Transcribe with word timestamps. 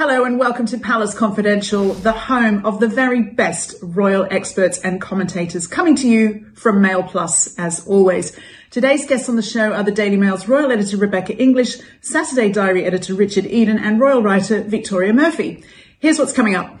Hello 0.00 0.24
and 0.24 0.38
welcome 0.38 0.64
to 0.64 0.78
Palace 0.78 1.12
Confidential, 1.12 1.92
the 1.92 2.12
home 2.12 2.64
of 2.64 2.80
the 2.80 2.88
very 2.88 3.20
best 3.20 3.74
royal 3.82 4.26
experts 4.30 4.78
and 4.78 4.98
commentators 4.98 5.66
coming 5.66 5.94
to 5.96 6.08
you 6.08 6.46
from 6.54 6.80
Mail 6.80 7.02
Plus 7.02 7.54
as 7.58 7.86
always. 7.86 8.34
Today's 8.70 9.04
guests 9.04 9.28
on 9.28 9.36
the 9.36 9.42
show 9.42 9.74
are 9.74 9.82
the 9.82 9.92
Daily 9.92 10.16
Mail's 10.16 10.48
royal 10.48 10.72
editor 10.72 10.96
Rebecca 10.96 11.36
English, 11.36 11.76
Saturday 12.00 12.50
Diary 12.50 12.86
editor 12.86 13.12
Richard 13.12 13.44
Eden 13.44 13.78
and 13.78 14.00
royal 14.00 14.22
writer 14.22 14.62
Victoria 14.62 15.12
Murphy. 15.12 15.62
Here's 15.98 16.18
what's 16.18 16.32
coming 16.32 16.54
up. 16.54 16.74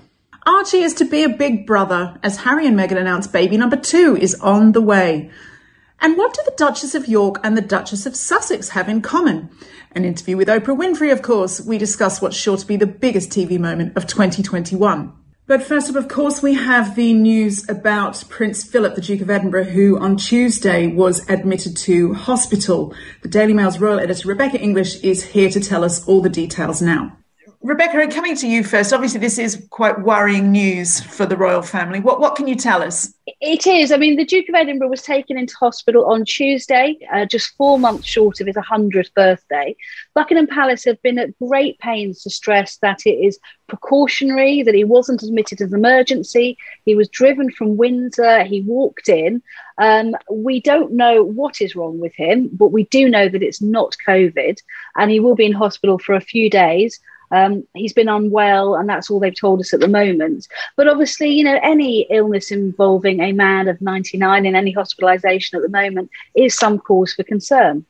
Archie 0.46 0.80
is 0.80 0.94
to 0.94 1.04
be 1.04 1.22
a 1.22 1.28
big 1.28 1.66
brother 1.66 2.18
as 2.22 2.38
Harry 2.38 2.66
and 2.66 2.74
Meghan 2.74 2.96
announce 2.96 3.26
baby 3.26 3.58
number 3.58 3.76
two 3.76 4.16
is 4.18 4.34
on 4.36 4.72
the 4.72 4.80
way. 4.80 5.30
And 6.02 6.16
what 6.16 6.32
do 6.32 6.40
the 6.44 6.54
Duchess 6.56 6.94
of 6.94 7.08
York 7.08 7.40
and 7.44 7.56
the 7.56 7.62
Duchess 7.62 8.06
of 8.06 8.16
Sussex 8.16 8.70
have 8.70 8.88
in 8.88 9.02
common? 9.02 9.50
An 9.92 10.06
interview 10.06 10.36
with 10.36 10.48
Oprah 10.48 10.76
Winfrey, 10.76 11.12
of 11.12 11.20
course. 11.20 11.60
We 11.60 11.76
discuss 11.76 12.22
what's 12.22 12.36
sure 12.36 12.56
to 12.56 12.66
be 12.66 12.76
the 12.76 12.86
biggest 12.86 13.28
TV 13.28 13.58
moment 13.58 13.96
of 13.98 14.06
2021. 14.06 15.12
But 15.46 15.62
first 15.62 15.90
up, 15.90 15.96
of 15.96 16.08
course, 16.08 16.42
we 16.42 16.54
have 16.54 16.94
the 16.94 17.12
news 17.12 17.68
about 17.68 18.24
Prince 18.30 18.64
Philip, 18.64 18.94
the 18.94 19.00
Duke 19.02 19.20
of 19.20 19.28
Edinburgh, 19.28 19.64
who 19.64 19.98
on 19.98 20.16
Tuesday 20.16 20.86
was 20.86 21.28
admitted 21.28 21.76
to 21.78 22.14
hospital. 22.14 22.94
The 23.22 23.28
Daily 23.28 23.52
Mail's 23.52 23.78
royal 23.78 24.00
editor, 24.00 24.28
Rebecca 24.28 24.58
English, 24.58 25.02
is 25.02 25.24
here 25.24 25.50
to 25.50 25.60
tell 25.60 25.84
us 25.84 26.06
all 26.06 26.22
the 26.22 26.30
details 26.30 26.80
now. 26.80 27.18
Rebecca, 27.62 28.08
coming 28.08 28.36
to 28.36 28.48
you 28.48 28.64
first. 28.64 28.90
Obviously, 28.92 29.20
this 29.20 29.38
is 29.38 29.66
quite 29.68 30.00
worrying 30.00 30.50
news 30.50 30.98
for 31.00 31.26
the 31.26 31.36
royal 31.36 31.60
family. 31.60 32.00
What 32.00 32.20
what 32.20 32.36
can 32.36 32.46
you 32.46 32.54
tell 32.54 32.82
us? 32.82 33.12
It 33.40 33.66
is. 33.66 33.90
I 33.90 33.96
mean, 33.96 34.16
the 34.16 34.26
Duke 34.26 34.50
of 34.50 34.54
Edinburgh 34.54 34.90
was 34.90 35.00
taken 35.00 35.38
into 35.38 35.56
hospital 35.56 36.04
on 36.12 36.26
Tuesday, 36.26 36.98
uh, 37.10 37.24
just 37.24 37.56
four 37.56 37.78
months 37.78 38.06
short 38.06 38.38
of 38.38 38.46
his 38.46 38.56
100th 38.56 39.14
birthday. 39.14 39.74
Buckingham 40.14 40.46
Palace 40.46 40.84
have 40.84 41.00
been 41.00 41.18
at 41.18 41.38
great 41.38 41.78
pains 41.78 42.22
to 42.22 42.30
stress 42.30 42.76
that 42.82 43.06
it 43.06 43.14
is 43.14 43.38
precautionary, 43.66 44.62
that 44.62 44.74
he 44.74 44.84
wasn't 44.84 45.22
admitted 45.22 45.62
as 45.62 45.72
an 45.72 45.78
emergency. 45.78 46.58
He 46.84 46.94
was 46.94 47.08
driven 47.08 47.50
from 47.50 47.78
Windsor. 47.78 48.44
He 48.44 48.60
walked 48.60 49.08
in. 49.08 49.42
Um, 49.78 50.14
we 50.30 50.60
don't 50.60 50.92
know 50.92 51.22
what 51.22 51.62
is 51.62 51.74
wrong 51.74 51.98
with 51.98 52.14
him, 52.14 52.50
but 52.52 52.72
we 52.72 52.84
do 52.84 53.08
know 53.08 53.26
that 53.26 53.42
it's 53.42 53.62
not 53.62 53.96
COVID, 54.06 54.58
and 54.96 55.10
he 55.10 55.18
will 55.18 55.34
be 55.34 55.46
in 55.46 55.52
hospital 55.52 55.98
for 55.98 56.14
a 56.14 56.20
few 56.20 56.50
days. 56.50 57.00
Um, 57.30 57.66
he's 57.74 57.92
been 57.92 58.08
unwell, 58.08 58.74
and 58.74 58.88
that's 58.88 59.10
all 59.10 59.20
they've 59.20 59.34
told 59.34 59.60
us 59.60 59.72
at 59.72 59.80
the 59.80 59.88
moment. 59.88 60.48
But 60.76 60.88
obviously, 60.88 61.30
you 61.30 61.44
know, 61.44 61.58
any 61.62 62.06
illness 62.10 62.50
involving 62.50 63.20
a 63.20 63.32
man 63.32 63.68
of 63.68 63.80
99 63.80 64.46
in 64.46 64.56
any 64.56 64.74
hospitalisation 64.74 65.54
at 65.54 65.62
the 65.62 65.68
moment 65.68 66.10
is 66.34 66.54
some 66.54 66.78
cause 66.78 67.14
for 67.14 67.22
concern. 67.22 67.84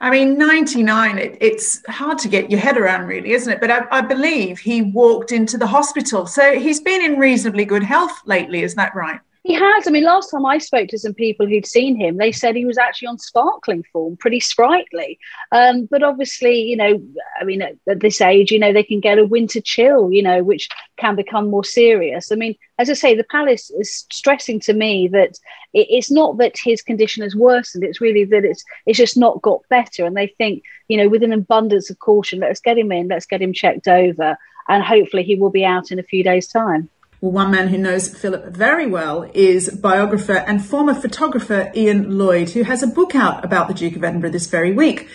I 0.00 0.10
mean, 0.10 0.38
99, 0.38 1.18
it, 1.18 1.38
it's 1.40 1.84
hard 1.88 2.18
to 2.18 2.28
get 2.28 2.50
your 2.50 2.60
head 2.60 2.76
around, 2.76 3.06
really, 3.06 3.32
isn't 3.32 3.52
it? 3.52 3.60
But 3.60 3.70
I, 3.70 3.86
I, 3.90 4.00
believe 4.02 4.60
he 4.60 4.82
walked 4.82 5.32
into 5.32 5.58
the 5.58 5.66
hospital. 5.66 6.26
So 6.26 6.58
he's 6.58 6.80
been 6.80 7.02
in 7.02 7.18
reasonably 7.18 7.64
good 7.64 7.82
health 7.82 8.20
lately, 8.24 8.62
is 8.62 8.76
that 8.76 8.94
right? 8.94 9.20
He 9.44 9.52
has. 9.52 9.86
I 9.86 9.90
mean, 9.90 10.04
last 10.04 10.30
time 10.30 10.46
I 10.46 10.56
spoke 10.56 10.88
to 10.88 10.98
some 10.98 11.12
people 11.12 11.46
who'd 11.46 11.66
seen 11.66 12.00
him, 12.00 12.16
they 12.16 12.32
said 12.32 12.56
he 12.56 12.64
was 12.64 12.78
actually 12.78 13.08
on 13.08 13.18
sparkling 13.18 13.84
form, 13.92 14.16
pretty 14.16 14.40
sprightly. 14.40 15.18
Um, 15.52 15.84
but 15.84 16.02
obviously, 16.02 16.62
you 16.62 16.76
know, 16.76 17.02
I 17.38 17.44
mean, 17.44 17.60
at, 17.60 17.76
at, 17.86 18.00
this 18.00 18.22
age, 18.22 18.50
you 18.50 18.58
know, 18.58 18.72
they 18.72 18.82
can 18.82 19.00
get 19.00 19.18
a 19.18 19.26
winter 19.26 19.60
chill, 19.60 20.10
you 20.10 20.22
know, 20.22 20.42
which 20.42 20.70
can 20.96 21.14
become 21.14 21.50
more 21.50 21.62
serious. 21.62 22.32
I 22.32 22.36
mean, 22.36 22.54
as 22.78 22.88
I 22.88 22.94
say, 22.94 23.14
the 23.14 23.22
palace 23.22 23.70
is 23.78 24.06
stressing 24.10 24.60
to 24.60 24.72
me 24.72 25.08
that 25.08 25.38
it, 25.74 25.88
it's 25.90 26.10
not 26.10 26.38
that 26.38 26.56
his 26.56 26.80
condition 26.80 27.22
has 27.22 27.36
worsened; 27.36 27.84
it's 27.84 28.00
really 28.00 28.24
that 28.24 28.46
it's 28.46 28.64
it's 28.86 28.98
just 28.98 29.18
not 29.18 29.42
got 29.42 29.60
better. 29.68 30.06
And 30.06 30.16
they 30.16 30.28
think, 30.38 30.62
you 30.88 30.96
know, 30.96 31.10
with 31.10 31.22
an 31.22 31.34
abundance 31.34 31.90
of 31.90 31.98
caution, 31.98 32.40
let's 32.40 32.60
get 32.60 32.78
him 32.78 32.90
in, 32.90 33.08
let's 33.08 33.26
get 33.26 33.42
him 33.42 33.52
checked 33.52 33.88
over, 33.88 34.38
and 34.68 34.82
hopefully 34.82 35.22
he 35.22 35.34
will 35.34 35.50
be 35.50 35.66
out 35.66 35.92
in 35.92 35.98
a 35.98 36.02
few 36.02 36.24
days' 36.24 36.48
time. 36.48 36.88
Well, 37.24 37.32
one 37.32 37.52
man 37.52 37.68
who 37.68 37.78
knows 37.78 38.14
Philip 38.14 38.54
very 38.54 38.86
well 38.86 39.22
is 39.32 39.70
biographer 39.70 40.34
and 40.34 40.62
former 40.62 40.92
photographer 40.92 41.72
Ian 41.74 42.18
Lloyd, 42.18 42.50
who 42.50 42.64
has 42.64 42.82
a 42.82 42.86
book 42.86 43.14
out 43.14 43.42
about 43.42 43.66
the 43.66 43.72
Duke 43.72 43.96
of 43.96 44.04
Edinburgh 44.04 44.32
this 44.32 44.46
very 44.46 44.72
week. 44.72 45.08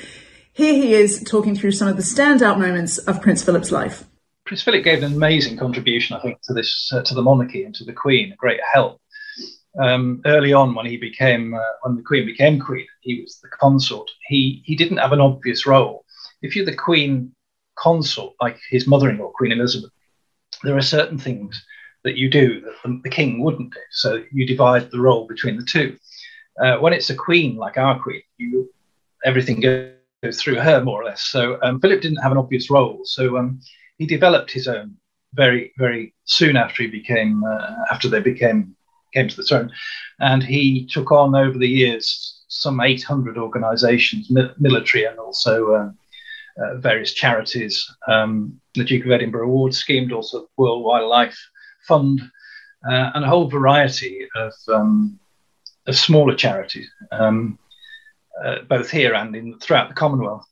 Here 0.51 0.73
he 0.73 0.95
is 0.95 1.23
talking 1.23 1.55
through 1.55 1.73
some 1.73 1.87
of 1.87 1.97
the 1.97 2.01
standout 2.01 2.57
moments 2.57 2.97
of 2.97 3.21
Prince 3.21 3.43
Philip's 3.43 3.71
life. 3.71 4.05
Prince 4.43 4.63
Philip 4.63 4.83
gave 4.83 5.03
an 5.03 5.13
amazing 5.13 5.57
contribution, 5.57 6.17
I 6.17 6.21
think, 6.21 6.39
to 6.45 6.53
this 6.55 6.89
uh, 6.91 7.03
to 7.03 7.13
the 7.13 7.21
monarchy 7.21 7.63
and 7.63 7.75
to 7.75 7.85
the 7.85 7.93
Queen. 7.93 8.31
A 8.31 8.35
great 8.37 8.59
help. 8.73 8.99
Um, 9.79 10.23
early 10.25 10.51
on, 10.51 10.73
when 10.73 10.87
he 10.87 10.97
became 10.97 11.53
uh, 11.53 11.73
when 11.83 11.95
the 11.95 12.01
Queen 12.01 12.25
became 12.25 12.59
Queen, 12.59 12.87
he 13.01 13.21
was 13.21 13.39
the 13.43 13.49
consort. 13.49 14.09
He 14.25 14.63
he 14.65 14.75
didn't 14.75 14.97
have 14.97 15.11
an 15.11 15.21
obvious 15.21 15.67
role. 15.67 16.05
If 16.41 16.55
you're 16.55 16.65
the 16.65 16.75
Queen 16.75 17.35
consort, 17.77 18.33
like 18.41 18.57
his 18.67 18.87
mother-in-law, 18.87 19.29
Queen 19.35 19.51
Elizabeth, 19.51 19.91
there 20.63 20.75
are 20.75 20.81
certain 20.81 21.19
things 21.19 21.63
that 22.03 22.17
you 22.17 22.29
do 22.29 22.61
that 22.61 23.01
the, 23.03 23.09
king 23.09 23.43
wouldn't 23.43 23.73
do. 23.73 23.79
So 23.91 24.23
you 24.31 24.45
divide 24.45 24.91
the 24.91 24.99
role 24.99 25.27
between 25.27 25.57
the 25.57 25.65
two. 25.65 25.97
Uh, 26.61 26.77
when 26.77 26.93
it's 26.93 27.09
a 27.09 27.15
queen 27.15 27.55
like 27.55 27.77
our 27.77 27.99
queen, 27.99 28.21
you 28.37 28.69
everything 29.25 29.59
goes 29.59 30.41
through 30.41 30.55
her 30.55 30.83
more 30.83 31.01
or 31.01 31.05
less. 31.05 31.23
So 31.23 31.59
um, 31.61 31.79
Philip 31.79 32.01
didn't 32.01 32.21
have 32.21 32.31
an 32.31 32.37
obvious 32.37 32.69
role. 32.69 33.01
So 33.03 33.37
um, 33.37 33.59
he 33.97 34.05
developed 34.05 34.51
his 34.51 34.67
own 34.67 34.95
very 35.33 35.71
very 35.77 36.13
soon 36.25 36.57
after 36.57 36.83
he 36.83 36.89
became 36.89 37.43
uh, 37.43 37.75
after 37.91 38.07
they 38.07 38.19
became 38.19 38.75
came 39.13 39.27
to 39.27 39.35
the 39.35 39.43
throne, 39.43 39.71
and 40.19 40.43
he 40.43 40.87
took 40.91 41.11
on 41.11 41.35
over 41.35 41.57
the 41.57 41.67
years 41.67 42.43
some 42.47 42.79
800 42.79 43.37
organisations, 43.37 44.29
mi- 44.29 44.51
military 44.59 45.05
and 45.05 45.19
also. 45.19 45.75
Um, 45.75 45.97
uh, 46.61 46.75
various 46.75 47.13
charities, 47.13 47.89
um, 48.09 48.59
the 48.75 48.83
Duke 48.83 49.05
of 49.05 49.11
Edinburgh 49.11 49.47
Award 49.47 49.73
Scheme, 49.73 50.11
also 50.11 50.49
World 50.57 50.83
Wildlife 50.83 51.39
fund 51.89 52.21
uh, 52.89 53.11
and 53.13 53.25
a 53.25 53.27
whole 53.27 53.49
variety 53.49 54.27
of, 54.35 54.53
um, 54.69 55.19
of 55.87 55.97
smaller 55.97 56.35
charities, 56.35 56.89
um, 57.11 57.57
uh, 58.43 58.59
both 58.69 58.89
here 58.89 59.15
and 59.15 59.35
in, 59.35 59.59
throughout 59.59 59.89
the 59.89 59.95
Commonwealth. 59.95 60.45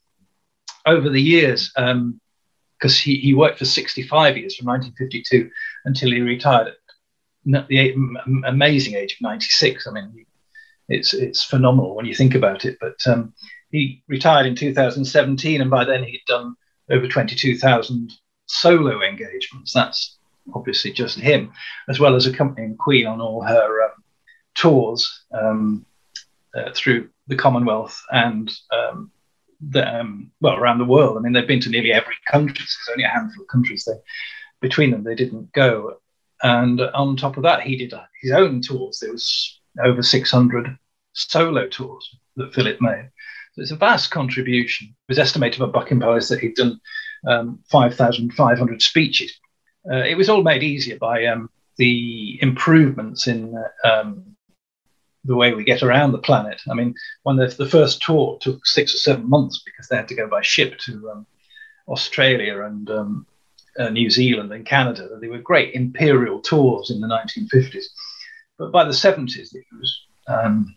Over 0.86 1.09
the 1.09 1.22
years, 1.22 1.72
because 1.75 1.92
um, 1.92 2.20
he, 3.03 3.18
he 3.20 3.34
worked 3.34 3.59
for 3.59 3.66
65 3.66 4.38
years 4.38 4.56
from 4.56 4.68
1952 4.68 5.50
until 5.86 6.12
he 6.12 6.22
retired 6.22 6.68
at 6.68 7.68
the 7.68 7.94
amazing 8.46 8.96
age 8.96 9.14
of 9.14 9.22
96. 9.22 9.86
I 9.88 9.92
mean, 9.92 10.25
it's 10.90 11.14
it's 11.14 11.44
phenomenal 11.44 11.96
when 11.96 12.06
you 12.06 12.16
think 12.16 12.36
about 12.36 12.66
it. 12.66 12.78
But 12.80 12.96
um, 13.06 13.34
he 13.72 14.04
retired 14.08 14.46
in 14.46 14.56
2017, 14.56 15.62
and 15.62 15.69
by 15.69 15.84
then 15.84 16.04
he'd 16.04 16.24
done 16.28 16.56
over 16.90 17.08
22,000 17.08 18.14
solo 18.46 19.02
engagements. 19.04 19.74
That's 19.74 20.17
obviously 20.53 20.91
just 20.91 21.19
him, 21.19 21.52
as 21.90 22.00
well 22.00 22.16
as 22.16 22.25
accompanying 22.25 22.78
Queen 22.78 23.08
on 23.08 23.22
all 23.22 23.44
her 23.44 23.84
um, 23.84 24.03
tours 24.56 25.25
um, 25.31 25.85
uh, 26.56 26.72
through 26.74 27.09
the 27.28 27.35
Commonwealth 27.35 28.01
and 28.12 28.51
um, 28.72 29.12
the, 29.69 30.00
um, 30.00 30.31
well 30.42 30.56
around 30.56 30.80
the 30.80 30.86
world. 30.86 31.18
I 31.18 31.22
mean, 31.22 31.33
they've 31.33 31.48
been 31.48 31.60
to 31.62 31.69
nearly 31.69 31.92
every 31.92 32.16
country. 32.30 32.57
There's 32.57 32.89
only 32.92 33.04
a 33.04 33.10
handful 33.10 33.44
of 33.44 33.50
countries 33.50 33.86
they 33.86 33.94
between 34.60 34.92
them 34.92 35.04
they 35.04 35.16
didn't 35.16 35.51
go. 35.54 35.98
And 36.42 36.81
on 36.81 37.16
top 37.16 37.38
of 37.38 37.44
that, 37.44 37.62
he 37.62 37.77
did 37.77 37.94
his 38.22 38.31
own 38.31 38.62
tours. 38.62 39.00
There 39.00 39.12
was 39.12 39.60
over 39.83 40.01
600 40.01 40.77
solo 41.13 41.68
tours 41.68 42.16
that 42.36 42.54
Philip 42.54 42.80
made. 42.81 43.10
So 43.54 43.62
it's 43.62 43.72
a 43.72 43.75
vast 43.75 44.12
contribution. 44.12 44.88
It 44.89 45.12
was 45.12 45.19
estimated 45.19 45.60
by 45.60 45.68
Buckingham 45.68 46.01
Palace 46.01 46.30
that 46.30 46.39
he'd 46.39 46.56
done 46.56 46.80
um, 47.27 47.60
5,500 47.69 48.81
speeches 48.81 49.31
uh, 49.92 50.04
it 50.04 50.16
was 50.16 50.30
all 50.30 50.44
made 50.44 50.63
easier 50.63 50.98
by 50.98 51.25
um, 51.25 51.50
the 51.78 52.38
improvements 52.42 53.28
in 53.28 53.56
uh, 53.56 53.88
um, 53.88 54.36
the 55.25 55.36
way 55.36 55.54
we 55.54 55.63
get 55.63 55.84
around 55.84 56.12
the 56.12 56.18
planet. 56.18 56.62
I 56.69 56.74
mean, 56.74 56.95
when 57.24 57.36
the, 57.36 57.48
the, 57.48 57.68
first 57.68 58.01
tour 58.01 58.38
took 58.39 58.66
six 58.66 58.94
or 58.94 58.98
seven 58.98 59.30
months 59.30 59.62
because 59.66 59.88
they 59.88 59.98
had 59.98 60.07
to 60.07 60.16
go 60.16 60.28
by 60.28 60.42
ship 60.42 60.78
to 60.86 61.10
um, 61.12 61.25
Australia 61.88 62.63
and 62.63 62.89
um, 62.89 63.28
uh, 63.78 63.89
New 63.89 64.10
Zealand 64.10 64.51
and 64.51 64.66
Canada. 64.66 65.10
They 65.19 65.28
were 65.28 65.39
great 65.39 65.74
imperial 65.74 66.42
tours 66.42 66.89
in 66.89 67.01
the 67.01 67.07
1950s. 67.07 67.86
But 68.57 68.72
by 68.72 68.84
the 68.84 68.92
70s, 68.92 69.54
it 69.54 69.66
was 69.78 70.01
um, 70.28 70.75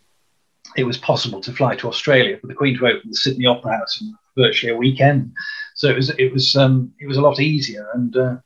it 0.77 0.85
was 0.85 0.99
possible 0.99 1.41
to 1.41 1.53
fly 1.53 1.75
to 1.77 1.89
Australia 1.89 2.39
for 2.39 2.47
the 2.47 2.55
Queen 2.55 2.79
to 2.79 2.87
open 2.87 3.11
the 3.11 3.17
Sydney 3.17 3.47
Opera 3.47 3.79
House 3.79 4.01
in 4.01 4.15
virtually 4.37 4.73
a 4.73 4.77
weekend. 4.77 5.33
So 5.75 5.89
it 5.89 5.97
was 5.97 6.11
it 6.11 6.33
was 6.33 6.55
um, 6.57 6.93
it 7.01 7.07
was 7.07 7.17
a 7.17 7.23
lot 7.23 7.41
easier. 7.41 7.89
And 7.95 8.17
uh, 8.17 8.37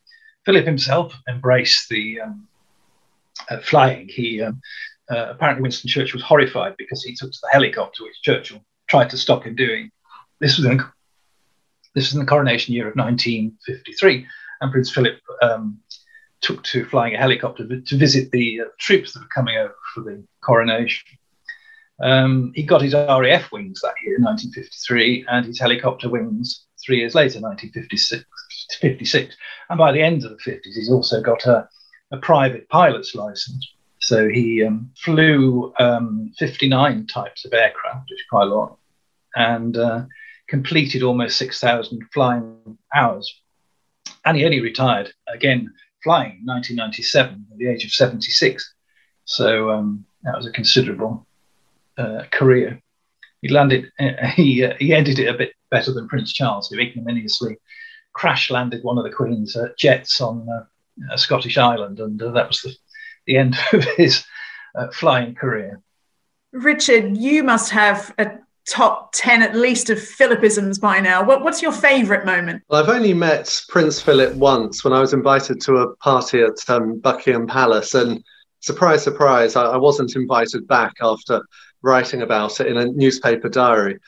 Philip 0.45 0.67
himself 0.67 1.15
embraced 1.29 1.89
the 1.89 2.21
um, 2.21 2.49
uh, 3.51 3.61
flying. 3.61 4.09
He 4.09 4.43
um, 4.43 4.61
uh, 5.11 5.27
apparently 5.31 5.63
Winston 5.63 5.89
Churchill 5.89 6.19
was 6.19 6.23
horrified 6.23 6.77
because 6.79 7.03
he 7.03 7.15
took 7.15 7.33
to 7.33 7.39
the 7.43 7.51
helicopter, 7.53 8.05
which 8.05 8.23
Churchill 8.23 8.65
tried 8.89 9.11
to 9.11 9.17
stop 9.17 9.45
him 9.45 9.55
doing. 9.55 9.91
This 10.41 10.57
was 10.57 10.67
in 10.67 10.79
this 11.95 12.09
was 12.09 12.15
in 12.15 12.21
the 12.21 12.27
coronation 12.27 12.75
year 12.75 12.89
of 12.89 12.97
1953, 12.97 14.27
and 14.61 14.73
Prince 14.73 14.91
Philip 14.91 15.19
um, 15.43 15.79
took 16.41 16.63
to 16.65 16.85
flying 16.87 17.15
a 17.15 17.19
helicopter 17.19 17.67
to 17.81 17.97
visit 17.97 18.31
the 18.31 18.63
uh, 18.63 18.65
troops 18.79 19.13
that 19.13 19.21
were 19.21 19.29
coming 19.35 19.57
over 19.57 19.75
for 19.95 20.03
the 20.03 20.23
coronation. 20.43 21.05
Um, 22.03 22.53
he 22.55 22.65
got 22.65 22.83
his 22.83 22.95
RAF 22.95 23.53
wings 23.53 23.81
that 23.83 23.95
year, 24.05 24.19
1953, 24.19 25.27
and 25.29 25.47
his 25.47 25.61
helicopter 25.61 26.09
wings 26.09 26.67
three 26.85 26.99
years 26.99 27.15
later, 27.15 27.41
1956. 27.41 28.25
56. 28.81 29.37
And 29.69 29.79
by 29.79 29.93
the 29.93 30.03
end 30.03 30.25
of 30.25 30.31
the 30.31 30.51
50s, 30.51 30.75
he's 30.75 30.91
also 30.91 31.21
got 31.21 31.45
a, 31.47 31.69
a 32.11 32.19
private 32.19 32.69
pilot's 32.69 33.15
license. 33.15 33.69
So 33.99 34.29
he 34.29 34.63
um, 34.63 34.91
flew 35.03 35.73
um, 35.79 36.33
59 36.39 37.07
types 37.07 37.45
of 37.45 37.55
aircraft, 37.55 38.11
which 38.11 38.21
is 38.21 38.27
quite 38.29 38.49
a 38.49 38.55
lot, 38.55 38.77
and 39.35 39.77
uh, 39.77 40.05
completed 40.49 41.03
almost 41.03 41.39
6,000 41.39 42.03
flying 42.13 42.79
hours. 42.95 43.41
And 44.25 44.37
he 44.37 44.45
only 44.45 44.61
retired 44.61 45.13
again 45.27 45.73
flying 46.03 46.41
in 46.41 46.47
1997 46.47 47.47
at 47.51 47.59
the 47.59 47.69
age 47.69 47.85
of 47.85 47.93
76. 47.93 48.75
So 49.25 49.71
um, 49.71 50.05
that 50.23 50.37
was 50.37 50.47
a 50.47 50.53
considerable 50.53 51.27
uh, 51.97 52.25
career. 52.31 52.81
He 53.41 53.49
landed, 53.49 53.91
uh, 53.99 54.27
he, 54.35 54.69
he 54.79 54.93
ended 54.93 55.19
it 55.19 55.35
a 55.35 55.39
bit 55.39 55.55
better 55.71 55.93
than 55.93 56.09
Prince 56.09 56.33
Charles, 56.33 56.69
who 56.69 56.79
ignominiously 56.79 57.57
crash 58.15 58.51
landed 58.51 58.83
one 58.83 58.99
of 58.99 59.05
the 59.05 59.11
Queen's 59.11 59.57
uh, 59.57 59.69
jets 59.77 60.21
on 60.21 60.49
uh, 60.49 60.65
a 61.13 61.19
Scottish 61.19 61.59
island, 61.59 62.01
and 62.01 62.21
uh, 62.23 62.31
that 62.31 62.49
was 62.49 62.63
the, 62.63 62.75
the 63.27 63.37
end 63.37 63.57
of 63.73 63.85
his 63.97 64.25
flying 64.93 65.35
career. 65.35 65.81
Richard, 66.53 67.17
you 67.17 67.43
must 67.43 67.71
have 67.71 68.15
a 68.19 68.39
top 68.67 69.13
10 69.13 69.43
at 69.43 69.55
least 69.55 69.91
of 69.91 69.99
Philipisms 69.99 70.81
by 70.81 71.01
now. 71.01 71.23
What, 71.23 71.43
what's 71.43 71.61
your 71.61 71.73
favourite 71.73 72.25
moment? 72.25 72.63
Well, 72.69 72.83
I've 72.83 72.89
only 72.89 73.13
met 73.13 73.61
Prince 73.69 74.01
Philip 74.01 74.35
once 74.35 74.85
when 74.85 74.93
I 74.93 75.01
was 75.01 75.13
invited 75.13 75.61
to 75.63 75.77
a 75.79 75.97
party 75.97 76.43
at 76.43 76.59
um, 76.69 76.99
Buckingham 77.01 77.47
Palace. 77.47 77.95
And 77.95 78.25
surprise, 78.61 79.03
surprise, 79.03 79.57
I, 79.57 79.65
I, 79.65 79.77
wasn't 79.77 80.17
invited 80.17 80.67
back 80.67 80.95
after 81.03 81.43
writing 81.83 82.23
about 82.23 82.61
it 82.61 82.69
in 82.69 82.77
a 82.77 82.87
newspaper 82.87 83.49
diary. 83.49 83.99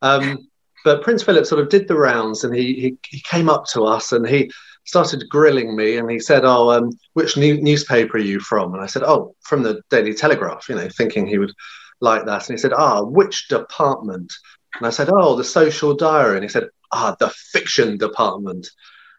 Um, 0.00 0.48
but 0.86 1.02
Prince 1.02 1.22
Philip 1.24 1.44
sort 1.46 1.60
of 1.60 1.68
did 1.68 1.88
the 1.88 1.96
rounds 1.96 2.44
and 2.44 2.54
he, 2.54 2.74
he, 2.74 2.96
he 3.08 3.20
came 3.20 3.50
up 3.50 3.64
to 3.72 3.82
us 3.82 4.12
and 4.12 4.24
he 4.24 4.52
started 4.84 5.28
grilling 5.28 5.74
me 5.74 5.96
and 5.96 6.08
he 6.08 6.20
said, 6.20 6.44
Oh, 6.44 6.70
um, 6.70 6.92
which 7.14 7.36
new- 7.36 7.60
newspaper 7.60 8.18
are 8.18 8.20
you 8.20 8.38
from? 8.38 8.72
And 8.72 8.80
I 8.80 8.86
said, 8.86 9.02
Oh, 9.02 9.34
from 9.42 9.64
the 9.64 9.82
Daily 9.90 10.14
Telegraph, 10.14 10.68
you 10.68 10.76
know, 10.76 10.88
thinking 10.88 11.26
he 11.26 11.38
would 11.38 11.52
like 12.00 12.24
that. 12.26 12.48
And 12.48 12.56
he 12.56 12.62
said, 12.62 12.72
Ah, 12.72 13.02
which 13.02 13.48
department? 13.48 14.32
And 14.76 14.86
I 14.86 14.90
said, 14.90 15.08
Oh, 15.10 15.34
the 15.34 15.42
social 15.42 15.92
diary. 15.92 16.36
And 16.36 16.44
he 16.44 16.48
said, 16.48 16.68
Ah, 16.92 17.16
the 17.18 17.30
fiction 17.30 17.98
department. 17.98 18.70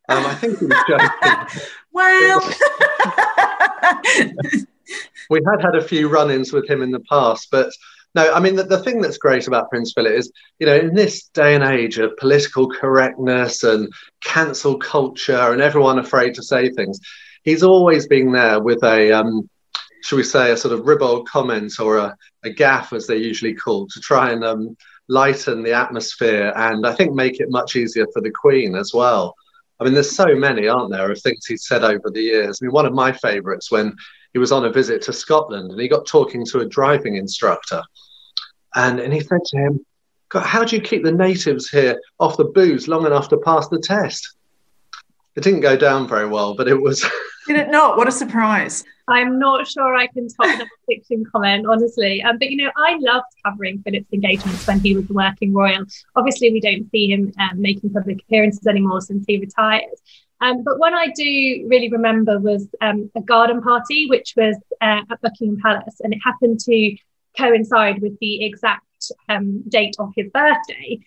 Um, 0.07 0.25
I 0.25 0.35
think 0.35 0.59
he 0.59 0.67
was 0.67 0.85
joking. 0.87 1.61
well, 1.91 2.39
we 5.29 5.41
had 5.45 5.61
had 5.61 5.75
a 5.75 5.85
few 5.85 6.07
run 6.07 6.31
ins 6.31 6.53
with 6.53 6.69
him 6.69 6.81
in 6.81 6.91
the 6.91 7.01
past, 7.01 7.49
but 7.51 7.73
no, 8.17 8.33
I 8.33 8.39
mean, 8.39 8.55
the, 8.55 8.63
the 8.63 8.81
thing 8.81 8.99
that's 8.99 9.19
great 9.19 9.47
about 9.47 9.69
Prince 9.69 9.93
Philip 9.93 10.11
is, 10.11 10.31
you 10.57 10.65
know, 10.65 10.75
in 10.75 10.95
this 10.95 11.27
day 11.35 11.53
and 11.53 11.63
age 11.63 11.99
of 11.99 12.17
political 12.17 12.67
correctness 12.67 13.61
and 13.61 13.93
cancel 14.23 14.79
culture 14.79 15.51
and 15.53 15.61
everyone 15.61 15.99
afraid 15.99 16.33
to 16.33 16.41
say 16.41 16.71
things, 16.71 16.99
he's 17.43 17.61
always 17.61 18.07
been 18.07 18.31
there 18.31 18.59
with 18.59 18.83
a, 18.83 19.11
um, 19.11 19.47
shall 20.01 20.17
we 20.17 20.23
say, 20.23 20.51
a 20.51 20.57
sort 20.57 20.73
of 20.73 20.87
ribald 20.87 21.29
comment 21.29 21.79
or 21.79 21.97
a, 21.97 22.17
a 22.43 22.49
gaffe, 22.49 22.91
as 22.93 23.05
they're 23.05 23.17
usually 23.17 23.53
called, 23.53 23.91
to 23.91 23.99
try 23.99 24.31
and 24.31 24.43
um, 24.43 24.75
lighten 25.07 25.61
the 25.61 25.73
atmosphere 25.73 26.51
and 26.55 26.87
I 26.87 26.95
think 26.95 27.13
make 27.13 27.39
it 27.39 27.51
much 27.51 27.75
easier 27.75 28.07
for 28.11 28.21
the 28.23 28.31
Queen 28.31 28.73
as 28.73 28.95
well. 28.95 29.35
I 29.79 29.83
mean, 29.83 29.93
there's 29.93 30.15
so 30.15 30.33
many, 30.33 30.67
aren't 30.67 30.91
there, 30.91 31.11
of 31.11 31.21
things 31.21 31.45
he's 31.45 31.67
said 31.67 31.83
over 31.83 32.09
the 32.09 32.21
years. 32.21 32.57
I 32.59 32.65
mean, 32.65 32.73
one 32.73 32.87
of 32.87 32.93
my 32.93 33.11
favourites 33.11 33.69
when 33.69 33.95
he 34.33 34.39
was 34.39 34.51
on 34.51 34.65
a 34.65 34.71
visit 34.71 35.03
to 35.03 35.13
Scotland 35.13 35.71
and 35.71 35.79
he 35.79 35.87
got 35.87 36.07
talking 36.07 36.43
to 36.47 36.61
a 36.61 36.65
driving 36.65 37.15
instructor. 37.15 37.83
And, 38.77 38.99
and 38.99 39.11
he 39.11 39.19
said 39.19 39.43
to 39.43 39.57
him, 39.57 39.85
God, 40.29 40.45
how 40.45 40.63
do 40.63 40.75
you 40.75 40.81
keep 40.81 41.03
the 41.03 41.11
natives 41.11 41.67
here 41.67 41.99
off 42.19 42.37
the 42.37 42.45
booze 42.45 42.87
long 42.87 43.05
enough 43.05 43.27
to 43.29 43.37
pass 43.37 43.67
the 43.69 43.79
test? 43.79 44.35
It 45.35 45.43
didn't 45.43 45.61
go 45.61 45.75
down 45.75 46.07
very 46.07 46.27
well, 46.27 46.53
but 46.53 46.67
it 46.67 46.79
was. 46.79 47.01
Did 47.47 47.57
it 47.57 47.71
not? 47.71 47.97
What 47.97 48.07
a 48.07 48.11
surprise. 48.11 48.83
I'm 49.07 49.39
not 49.39 49.67
sure 49.67 49.95
I 49.95 50.07
can 50.07 50.27
top 50.27 50.59
the 50.59 50.67
fiction 50.87 51.23
comment, 51.31 51.65
honestly. 51.65 52.21
Um, 52.21 52.37
but, 52.37 52.51
you 52.51 52.57
know, 52.57 52.71
I 52.77 52.97
loved 52.99 53.25
covering 53.43 53.81
Philip's 53.81 54.11
engagements 54.13 54.67
when 54.67 54.79
he 54.79 54.95
was 54.95 55.07
working 55.07 55.53
royal. 55.53 55.85
Obviously, 56.15 56.51
we 56.51 56.59
don't 56.59 56.89
see 56.91 57.09
him 57.09 57.33
um, 57.39 57.59
making 57.59 57.91
public 57.91 58.21
appearances 58.21 58.67
anymore 58.67 59.01
since 59.01 59.25
he 59.27 59.39
retired. 59.39 59.85
Um, 60.41 60.63
but 60.63 60.77
one 60.77 60.93
I 60.93 61.07
do 61.15 61.65
really 61.67 61.89
remember 61.89 62.37
was 62.39 62.67
um, 62.81 63.09
a 63.15 63.21
garden 63.21 63.61
party, 63.61 64.07
which 64.07 64.33
was 64.37 64.55
uh, 64.81 65.01
at 65.09 65.21
Buckingham 65.21 65.57
Palace, 65.61 65.99
and 66.01 66.13
it 66.13 66.19
happened 66.23 66.59
to 66.59 66.95
coincide 67.37 68.01
with 68.01 68.17
the 68.19 68.43
exact 68.43 69.11
um, 69.29 69.63
date 69.69 69.95
of 69.99 70.11
his 70.15 70.29
birthday. 70.31 70.99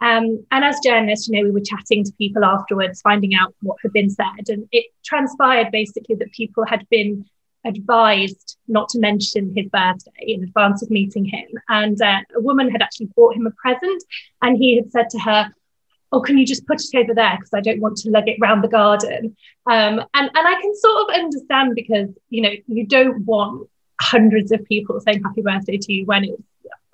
Um, 0.00 0.44
and 0.52 0.64
as 0.64 0.78
journalists, 0.84 1.28
you 1.28 1.36
know, 1.36 1.44
we 1.44 1.50
were 1.50 1.60
chatting 1.60 2.04
to 2.04 2.12
people 2.18 2.44
afterwards, 2.44 3.00
finding 3.00 3.34
out 3.34 3.54
what 3.62 3.78
had 3.82 3.92
been 3.92 4.10
said, 4.10 4.48
and 4.48 4.68
it 4.70 4.86
transpired 5.04 5.72
basically 5.72 6.14
that 6.16 6.32
people 6.32 6.64
had 6.66 6.88
been 6.88 7.24
advised 7.64 8.56
not 8.68 8.88
to 8.90 9.00
mention 9.00 9.52
his 9.56 9.66
birthday 9.66 10.10
in 10.20 10.44
advance 10.44 10.82
of 10.82 10.90
meeting 10.90 11.24
him. 11.24 11.48
And 11.68 12.00
uh, 12.00 12.20
a 12.36 12.40
woman 12.40 12.70
had 12.70 12.80
actually 12.80 13.10
bought 13.16 13.34
him 13.34 13.46
a 13.46 13.50
present, 13.50 14.02
and 14.40 14.56
he 14.56 14.76
had 14.76 14.92
said 14.92 15.10
to 15.10 15.18
her, 15.18 15.52
oh, 16.12 16.20
can 16.20 16.38
you 16.38 16.46
just 16.46 16.66
put 16.66 16.80
it 16.80 16.96
over 16.96 17.14
there 17.14 17.36
because 17.36 17.52
I 17.52 17.60
don't 17.60 17.80
want 17.80 17.96
to 17.98 18.10
lug 18.10 18.28
it 18.28 18.38
round 18.40 18.64
the 18.64 18.68
garden. 18.68 19.36
Um, 19.66 20.00
and 20.14 20.30
and 20.34 20.48
I 20.48 20.60
can 20.60 20.74
sort 20.76 21.08
of 21.08 21.14
understand 21.14 21.74
because 21.74 22.08
you 22.30 22.42
know 22.42 22.52
you 22.66 22.86
don't 22.86 23.24
want 23.24 23.68
hundreds 24.00 24.52
of 24.52 24.64
people 24.64 25.00
saying 25.00 25.22
happy 25.22 25.42
birthday 25.42 25.76
to 25.76 25.92
you 25.92 26.06
when 26.06 26.24
it's 26.24 26.42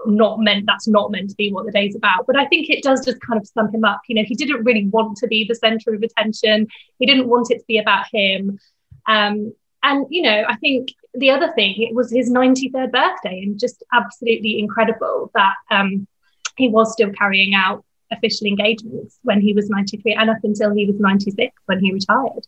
not 0.07 0.39
meant 0.39 0.65
that's 0.67 0.87
not 0.87 1.11
meant 1.11 1.31
to 1.31 1.37
be 1.37 1.53
what 1.53 1.67
the 1.67 1.73
day's 1.73 1.97
about. 1.97 2.27
But 2.27 2.37
i 2.37 2.47
think 2.47 2.69
it 2.71 2.83
does 2.83 3.05
just 3.05 3.21
kind 3.21 3.41
of 3.41 3.47
sum 3.47 3.73
him 3.73 3.85
up. 3.85 4.01
You 4.09 4.17
know 4.17 4.25
he 4.27 4.35
didn't 4.35 4.65
really 4.65 4.87
want 4.87 5.17
to 5.19 5.27
be 5.27 5.45
the 5.49 5.55
center 5.55 5.95
of 5.95 6.03
attention. 6.03 6.67
He 6.99 7.07
didn't 7.07 7.29
want 7.29 7.51
it 7.51 7.59
to 7.59 7.65
be 7.67 7.79
about 7.79 8.07
him. 8.13 8.59
Um, 9.07 9.53
and 9.85 10.07
you 10.09 10.23
know 10.23 10.45
i 10.49 10.57
think 10.57 10.89
the 11.13 11.31
other 11.31 11.53
thing 11.53 11.75
it 11.77 11.95
was 11.95 12.11
his 12.11 12.31
93rd 12.31 12.91
birthday 12.91 13.43
and 13.43 13.61
just 13.61 13.85
absolutely 13.93 14.59
incredible 14.59 15.31
that 15.35 15.55
um, 15.71 16.09
he 16.57 16.69
was 16.69 16.93
still 16.93 17.11
carrying 17.13 17.55
out 17.55 17.85
official 18.11 18.47
engagements 18.47 19.19
when 19.23 19.41
he 19.41 19.53
was 19.53 19.69
93 19.69 20.15
and 20.15 20.31
up 20.31 20.39
until 20.43 20.73
he 20.73 20.87
was 20.87 20.99
96 20.99 21.53
when 21.67 21.81
he 21.81 21.93
retired. 21.93 22.47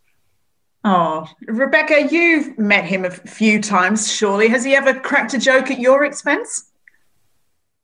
Oh, 0.89 1.27
Rebecca, 1.47 2.07
you've 2.09 2.57
met 2.57 2.85
him 2.85 3.03
a 3.03 3.11
few 3.11 3.61
times, 3.61 4.09
surely. 4.09 4.47
Has 4.47 4.63
he 4.63 4.73
ever 4.73 4.97
cracked 4.97 5.33
a 5.33 5.37
joke 5.37 5.69
at 5.69 5.81
your 5.81 6.05
expense? 6.05 6.71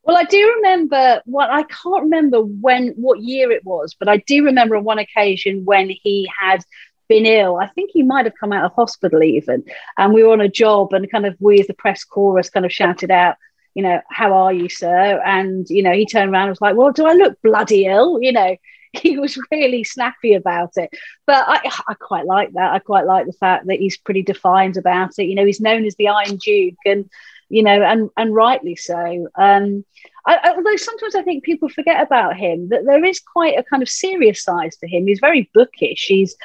Well, 0.04 0.16
I 0.16 0.24
do 0.24 0.54
remember 0.56 1.22
what 1.26 1.50
I 1.50 1.64
can't 1.64 2.04
remember 2.04 2.40
when 2.40 2.94
what 2.96 3.20
year 3.20 3.52
it 3.52 3.66
was, 3.66 3.94
but 3.94 4.08
I 4.08 4.18
do 4.26 4.46
remember 4.46 4.78
on 4.78 4.86
one 4.86 5.00
occasion 5.00 5.66
when 5.66 5.90
he 5.90 6.32
had 6.40 6.64
been 7.10 7.26
ill. 7.26 7.58
I 7.58 7.68
think 7.68 7.92
he 7.92 8.04
might 8.04 8.24
have 8.26 8.36
come 8.40 8.54
out 8.54 8.64
of 8.64 8.72
hospital 8.72 9.22
even, 9.22 9.66
and 9.98 10.14
we 10.14 10.24
were 10.24 10.32
on 10.32 10.40
a 10.40 10.48
job, 10.48 10.94
and 10.94 11.12
kind 11.12 11.26
of 11.26 11.36
we 11.42 11.60
as 11.60 11.68
the 11.68 11.74
press 11.74 12.06
chorus 12.06 12.50
kind 12.50 12.66
of 12.66 12.72
shouted 12.72 13.12
out, 13.12 13.36
you 13.76 13.84
know, 13.84 14.00
how 14.10 14.32
are 14.32 14.54
you, 14.54 14.70
sir? 14.70 15.22
And, 15.26 15.70
you 15.70 15.84
know, 15.84 15.92
he 15.92 16.06
turned 16.06 16.32
around 16.32 16.44
and 16.44 16.52
was 16.52 16.62
like, 16.62 16.78
well, 16.78 16.94
do 16.94 17.06
I 17.06 17.14
look 17.16 17.42
bloody 17.42 17.86
ill? 17.86 18.20
You 18.22 18.32
know, 18.32 18.56
he 19.02 19.18
was 19.18 19.38
really 19.52 19.84
snappy 19.84 20.34
about 20.36 20.72
it. 20.76 20.90
But 21.26 21.46
I, 21.48 21.72
I 21.88 21.94
quite 21.96 22.26
like 22.26 22.54
that. 22.54 22.74
I 22.74 22.80
quite 22.80 23.06
like 23.06 23.26
the 23.26 23.34
fact 23.34 23.68
that 23.68 23.80
he's 23.80 23.98
pretty 23.98 24.22
defined 24.22 24.78
about 24.78 25.12
it. 25.18 25.26
You 25.26 25.36
know, 25.36 25.46
he's 25.46 25.62
known 25.62 25.86
as 25.86 25.96
the 25.96 26.10
Iron 26.10 26.38
Duke 26.38 26.76
and, 26.86 27.10
you 27.50 27.64
know, 27.64 27.82
and, 27.82 28.10
and 28.16 28.34
rightly 28.36 28.76
so. 28.76 29.28
Um, 29.36 29.84
I, 30.26 30.54
although 30.56 30.76
sometimes 30.76 31.16
I 31.16 31.24
think 31.24 31.44
people 31.44 31.70
forget 31.70 32.02
about 32.02 32.38
him, 32.38 32.70
that 32.70 32.86
there 32.86 33.04
is 33.04 33.20
quite 33.20 33.58
a 33.58 33.64
kind 33.64 33.84
of 33.84 33.90
serious 33.90 34.44
side 34.44 34.72
to 34.80 34.88
him. 34.88 35.08
He's 35.08 35.20
very 35.20 35.50
bookish. 35.54 36.06
He's 36.08 36.36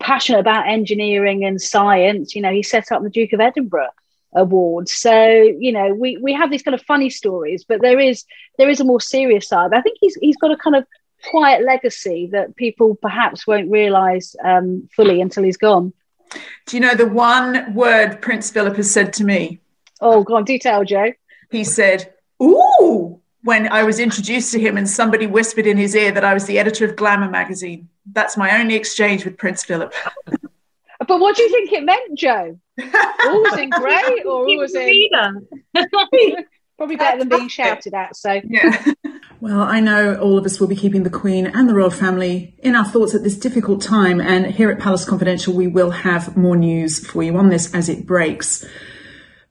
passionate 0.00 0.38
about 0.40 0.68
engineering 0.68 1.44
and 1.44 1.60
science. 1.60 2.34
You 2.34 2.42
know, 2.42 2.52
he 2.52 2.62
set 2.62 2.92
up 2.92 3.02
the 3.02 3.10
Duke 3.10 3.32
of 3.32 3.40
Edinburgh 3.40 3.90
award 4.34 4.88
So 4.88 5.12
you 5.12 5.72
know, 5.72 5.92
we 5.94 6.16
we 6.16 6.32
have 6.32 6.50
these 6.50 6.62
kind 6.62 6.74
of 6.74 6.82
funny 6.82 7.10
stories, 7.10 7.64
but 7.68 7.82
there 7.82 8.00
is 8.00 8.24
there 8.56 8.70
is 8.70 8.80
a 8.80 8.84
more 8.84 9.00
serious 9.00 9.48
side. 9.48 9.74
I 9.74 9.82
think 9.82 9.98
he's 10.00 10.14
he's 10.14 10.36
got 10.36 10.50
a 10.52 10.56
kind 10.56 10.76
of 10.76 10.86
quiet 11.30 11.64
legacy 11.64 12.28
that 12.32 12.56
people 12.56 12.94
perhaps 12.94 13.46
won't 13.46 13.70
realise 13.70 14.34
um, 14.44 14.88
fully 14.94 15.20
until 15.20 15.42
he's 15.42 15.56
gone. 15.56 15.92
Do 16.66 16.76
you 16.76 16.80
know 16.80 16.94
the 16.94 17.06
one 17.06 17.74
word 17.74 18.22
Prince 18.22 18.50
Philip 18.50 18.76
has 18.76 18.90
said 18.90 19.12
to 19.14 19.24
me? 19.24 19.60
Oh, 20.00 20.22
go 20.22 20.36
on, 20.36 20.44
detail, 20.44 20.84
Jo. 20.84 21.12
He 21.50 21.64
said, 21.64 22.12
"Ooh." 22.42 23.22
when 23.42 23.70
I 23.72 23.82
was 23.82 23.98
introduced 23.98 24.52
to 24.52 24.60
him 24.60 24.76
and 24.76 24.88
somebody 24.88 25.26
whispered 25.26 25.66
in 25.66 25.76
his 25.76 25.94
ear 25.94 26.12
that 26.12 26.24
I 26.24 26.32
was 26.34 26.46
the 26.46 26.58
editor 26.58 26.84
of 26.84 26.96
Glamour 26.96 27.28
magazine. 27.28 27.88
That's 28.12 28.36
my 28.36 28.60
only 28.60 28.74
exchange 28.74 29.24
with 29.24 29.36
Prince 29.36 29.64
Philip. 29.64 29.92
but 30.26 31.20
what 31.20 31.36
do 31.36 31.42
you 31.42 31.50
think 31.50 31.72
it 31.72 31.84
meant, 31.84 32.18
Jo? 32.18 32.58
All 33.24 33.42
was 33.42 33.58
in 33.58 33.70
grey 33.70 34.22
or 34.24 34.46
all 34.46 34.58
was 34.58 34.74
in 34.74 35.08
probably 36.82 36.96
better 36.96 37.18
than 37.18 37.28
being 37.28 37.48
shouted 37.48 37.94
at. 37.94 38.16
So 38.16 38.40
yeah. 38.44 38.84
Well, 39.40 39.62
I 39.62 39.80
know 39.80 40.14
all 40.14 40.38
of 40.38 40.44
us 40.44 40.60
will 40.60 40.68
be 40.68 40.76
keeping 40.76 41.02
the 41.02 41.10
Queen 41.10 41.48
and 41.48 41.68
the 41.68 41.74
royal 41.74 41.90
family 41.90 42.54
in 42.58 42.76
our 42.76 42.84
thoughts 42.84 43.12
at 43.12 43.24
this 43.24 43.36
difficult 43.36 43.82
time, 43.82 44.20
and 44.20 44.46
here 44.46 44.70
at 44.70 44.78
Palace 44.78 45.04
Confidential, 45.04 45.52
we 45.52 45.66
will 45.66 45.90
have 45.90 46.36
more 46.36 46.54
news 46.54 47.04
for 47.04 47.24
you 47.24 47.36
on 47.36 47.48
this 47.48 47.74
as 47.74 47.88
it 47.88 48.06
breaks. 48.06 48.64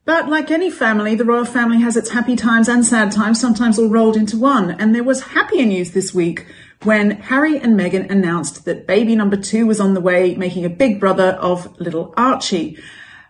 But 0.06 0.30
like 0.30 0.50
any 0.50 0.72
family, 0.72 1.16
the 1.16 1.26
royal 1.26 1.44
family 1.44 1.82
has 1.82 1.98
its 1.98 2.12
happy 2.12 2.38
times 2.38 2.70
and 2.70 2.86
sad 2.86 3.12
times, 3.12 3.42
sometimes 3.42 3.78
all 3.78 3.90
rolled 3.90 4.16
into 4.16 4.38
one. 4.38 4.72
And 4.72 4.96
there 4.96 5.04
was 5.04 5.24
happier 5.24 5.66
news 5.66 5.92
this 5.92 6.14
week 6.14 6.48
when 6.84 7.12
Harry 7.12 7.60
and 7.60 7.78
Meghan 7.78 8.10
announced 8.10 8.64
that 8.64 8.88
baby 8.88 9.14
number 9.14 9.36
two 9.36 9.68
was 9.68 9.82
on 9.82 9.94
the 9.94 10.00
way, 10.00 10.36
making 10.36 10.64
a 10.64 10.70
big 10.70 11.02
brother 11.02 11.32
of 11.42 11.78
little 11.82 12.14
Archie. 12.16 12.78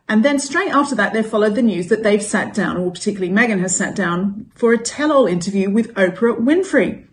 And 0.07 0.25
then 0.25 0.39
straight 0.39 0.71
after 0.71 0.95
that, 0.95 1.13
there 1.13 1.23
followed 1.23 1.55
the 1.55 1.61
news 1.61 1.87
that 1.87 2.03
they've 2.03 2.21
sat 2.21 2.53
down, 2.53 2.77
or 2.77 2.91
particularly 2.91 3.31
Meghan 3.31 3.61
has 3.61 3.75
sat 3.75 3.95
down, 3.95 4.51
for 4.55 4.73
a 4.73 4.77
tell 4.77 5.11
all 5.11 5.25
interview 5.25 5.69
with 5.69 5.93
Oprah 5.93 6.37
Winfrey. 6.37 7.05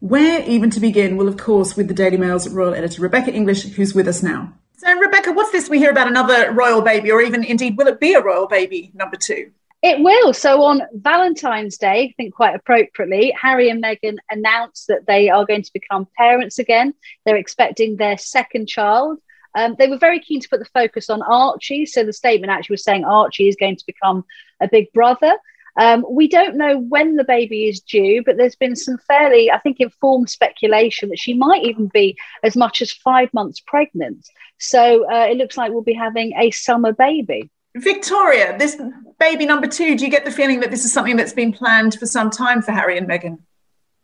Where 0.00 0.42
even 0.46 0.68
to 0.70 0.80
begin? 0.80 1.16
Well, 1.16 1.28
of 1.28 1.38
course, 1.38 1.76
with 1.76 1.88
the 1.88 1.94
Daily 1.94 2.18
Mail's 2.18 2.48
royal 2.48 2.74
editor, 2.74 3.00
Rebecca 3.00 3.32
English, 3.32 3.62
who's 3.62 3.94
with 3.94 4.06
us 4.06 4.22
now. 4.22 4.52
So, 4.76 4.92
Rebecca, 4.98 5.32
what's 5.32 5.50
this 5.50 5.70
we 5.70 5.78
hear 5.78 5.90
about 5.90 6.08
another 6.08 6.52
royal 6.52 6.82
baby, 6.82 7.10
or 7.10 7.22
even 7.22 7.42
indeed, 7.42 7.78
will 7.78 7.86
it 7.86 8.00
be 8.00 8.12
a 8.12 8.22
royal 8.22 8.46
baby 8.46 8.90
number 8.94 9.16
two? 9.16 9.50
It 9.84 10.00
will. 10.00 10.32
So 10.32 10.62
on 10.62 10.80
Valentine's 10.94 11.76
Day, 11.76 12.04
I 12.04 12.14
think 12.16 12.34
quite 12.34 12.54
appropriately, 12.54 13.34
Harry 13.38 13.68
and 13.68 13.84
Meghan 13.84 14.16
announced 14.30 14.86
that 14.88 15.06
they 15.06 15.28
are 15.28 15.44
going 15.44 15.60
to 15.60 15.72
become 15.74 16.08
parents 16.16 16.58
again. 16.58 16.94
They're 17.26 17.36
expecting 17.36 17.96
their 17.96 18.16
second 18.16 18.66
child. 18.66 19.18
Um, 19.54 19.76
they 19.78 19.88
were 19.88 19.98
very 19.98 20.20
keen 20.20 20.40
to 20.40 20.48
put 20.48 20.60
the 20.60 20.66
focus 20.66 21.10
on 21.10 21.22
Archie. 21.22 21.86
So 21.86 22.04
the 22.04 22.12
statement 22.12 22.50
actually 22.50 22.74
was 22.74 22.84
saying 22.84 23.04
Archie 23.04 23.48
is 23.48 23.56
going 23.56 23.76
to 23.76 23.86
become 23.86 24.24
a 24.60 24.68
big 24.68 24.92
brother. 24.92 25.36
Um, 25.76 26.04
we 26.08 26.28
don't 26.28 26.56
know 26.56 26.78
when 26.78 27.16
the 27.16 27.24
baby 27.24 27.68
is 27.68 27.80
due, 27.80 28.22
but 28.24 28.36
there's 28.36 28.54
been 28.54 28.76
some 28.76 28.98
fairly, 29.08 29.50
I 29.50 29.58
think, 29.58 29.80
informed 29.80 30.30
speculation 30.30 31.08
that 31.08 31.18
she 31.18 31.34
might 31.34 31.64
even 31.64 31.88
be 31.92 32.16
as 32.44 32.56
much 32.56 32.80
as 32.80 32.92
five 32.92 33.32
months 33.34 33.60
pregnant. 33.60 34.28
So 34.58 35.10
uh, 35.10 35.26
it 35.26 35.36
looks 35.36 35.56
like 35.56 35.72
we'll 35.72 35.82
be 35.82 35.94
having 35.94 36.32
a 36.38 36.50
summer 36.52 36.92
baby. 36.92 37.50
Victoria, 37.76 38.56
this 38.56 38.80
baby 39.18 39.46
number 39.46 39.66
two, 39.66 39.96
do 39.96 40.04
you 40.04 40.10
get 40.10 40.24
the 40.24 40.30
feeling 40.30 40.60
that 40.60 40.70
this 40.70 40.84
is 40.84 40.92
something 40.92 41.16
that's 41.16 41.32
been 41.32 41.52
planned 41.52 41.94
for 41.98 42.06
some 42.06 42.30
time 42.30 42.62
for 42.62 42.70
Harry 42.70 42.96
and 42.96 43.08
Meghan? 43.08 43.38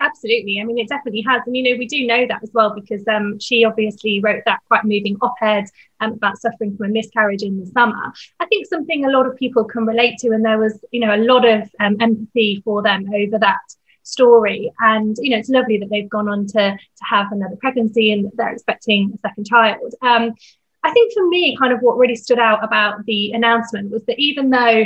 Absolutely. 0.02 0.59
I 0.61 0.64
mean, 0.64 0.78
it 0.78 0.88
definitely 0.88 1.23
has. 1.28 1.42
And, 1.47 1.54
you 1.54 1.62
know, 1.62 1.78
we 1.78 1.87
do 1.87 2.07
know 2.07 2.26
that 2.26 2.42
as 2.42 2.50
well 2.54 2.75
because 2.75 3.07
um, 3.07 3.38
she 3.38 3.64
obviously 3.64 4.21
wrote 4.21 4.42
that 4.47 4.61
quite 4.66 4.85
moving 4.85 5.16
op 5.21 5.35
ed 5.42 5.66
um, 6.00 6.12
about 6.12 6.38
suffering 6.38 6.75
from 6.75 6.87
a 6.87 6.88
miscarriage 6.88 7.42
in 7.42 7.61
the 7.61 7.66
summer. 7.66 8.12
I 8.40 8.47
think 8.47 8.66
something 8.66 9.04
a 9.04 9.11
lot 9.11 9.26
of 9.26 9.37
people 9.37 9.64
can 9.64 9.85
relate 9.85 10.19
to. 10.21 10.30
And 10.30 10.42
there 10.42 10.59
was, 10.59 10.83
you 10.90 11.00
know, 11.00 11.14
a 11.14 11.19
lot 11.19 11.47
of 11.47 11.69
um, 11.80 11.97
empathy 12.00 12.62
for 12.64 12.83
them 12.83 13.11
over 13.14 13.38
that 13.40 13.61
story. 14.02 14.73
And, 14.78 15.16
you 15.21 15.30
know, 15.30 15.37
it's 15.37 15.50
lovely 15.50 15.76
that 15.78 15.90
they've 15.90 16.09
gone 16.09 16.30
on 16.30 16.47
to, 16.47 16.52
to 16.52 17.04
have 17.09 17.30
another 17.30 17.57
pregnancy 17.57 18.11
and 18.11 18.30
they're 18.35 18.54
expecting 18.54 19.12
a 19.14 19.19
second 19.28 19.47
child. 19.47 19.95
Um, 20.00 20.33
I 20.83 20.92
think 20.92 21.12
for 21.12 21.28
me, 21.28 21.59
kind 21.59 21.75
of 21.75 21.80
what 21.80 21.99
really 21.99 22.16
stood 22.16 22.38
out 22.38 22.64
about 22.64 23.04
the 23.04 23.33
announcement 23.33 23.90
was 23.90 24.02
that 24.07 24.19
even 24.19 24.49
though 24.49 24.85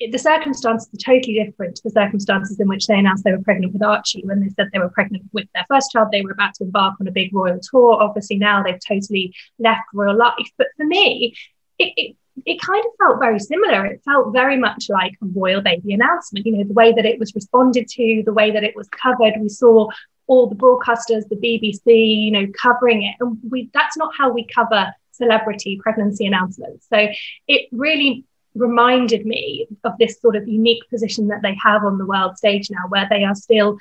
the 0.00 0.18
circumstances 0.18 0.88
are 0.94 1.14
totally 1.14 1.44
different 1.44 1.76
to 1.76 1.82
the 1.84 1.90
circumstances 1.90 2.58
in 2.58 2.68
which 2.68 2.86
they 2.86 2.98
announced 2.98 3.22
they 3.22 3.32
were 3.32 3.42
pregnant 3.42 3.74
with 3.74 3.82
Archie. 3.82 4.22
When 4.24 4.40
they 4.40 4.48
said 4.48 4.68
they 4.72 4.78
were 4.78 4.88
pregnant 4.88 5.24
with 5.32 5.46
their 5.54 5.66
first 5.68 5.90
child, 5.90 6.08
they 6.10 6.22
were 6.22 6.30
about 6.30 6.54
to 6.54 6.64
embark 6.64 6.94
on 7.00 7.06
a 7.06 7.12
big 7.12 7.34
royal 7.34 7.60
tour. 7.60 8.02
Obviously, 8.02 8.38
now 8.38 8.62
they've 8.62 8.80
totally 8.86 9.34
left 9.58 9.82
royal 9.92 10.16
life. 10.16 10.50
But 10.56 10.68
for 10.76 10.86
me, 10.86 11.34
it, 11.78 11.92
it, 11.96 12.16
it 12.46 12.60
kind 12.62 12.82
of 12.82 12.92
felt 12.98 13.20
very 13.20 13.38
similar. 13.38 13.84
It 13.84 14.00
felt 14.04 14.32
very 14.32 14.56
much 14.56 14.86
like 14.88 15.12
a 15.22 15.26
royal 15.26 15.60
baby 15.60 15.92
announcement. 15.92 16.46
You 16.46 16.56
know, 16.56 16.64
the 16.64 16.72
way 16.72 16.92
that 16.92 17.04
it 17.04 17.18
was 17.18 17.34
responded 17.34 17.86
to, 17.88 18.22
the 18.24 18.32
way 18.32 18.50
that 18.52 18.64
it 18.64 18.74
was 18.74 18.88
covered. 18.88 19.34
We 19.38 19.50
saw 19.50 19.88
all 20.26 20.48
the 20.48 20.56
broadcasters, 20.56 21.28
the 21.28 21.36
BBC, 21.36 22.24
you 22.24 22.30
know, 22.30 22.46
covering 22.58 23.02
it, 23.02 23.16
and 23.20 23.38
we 23.50 23.68
that's 23.74 23.98
not 23.98 24.14
how 24.16 24.32
we 24.32 24.46
cover 24.46 24.94
celebrity 25.12 25.78
pregnancy 25.82 26.24
announcements. 26.24 26.86
So 26.88 27.08
it 27.46 27.68
really 27.72 28.24
reminded 28.54 29.26
me 29.26 29.66
of 29.84 29.92
this 29.98 30.20
sort 30.20 30.36
of 30.36 30.48
unique 30.48 30.82
position 30.90 31.28
that 31.28 31.42
they 31.42 31.56
have 31.62 31.84
on 31.84 31.98
the 31.98 32.06
world 32.06 32.36
stage 32.36 32.70
now, 32.70 32.88
where 32.88 33.06
they 33.08 33.24
are 33.24 33.34
still 33.34 33.78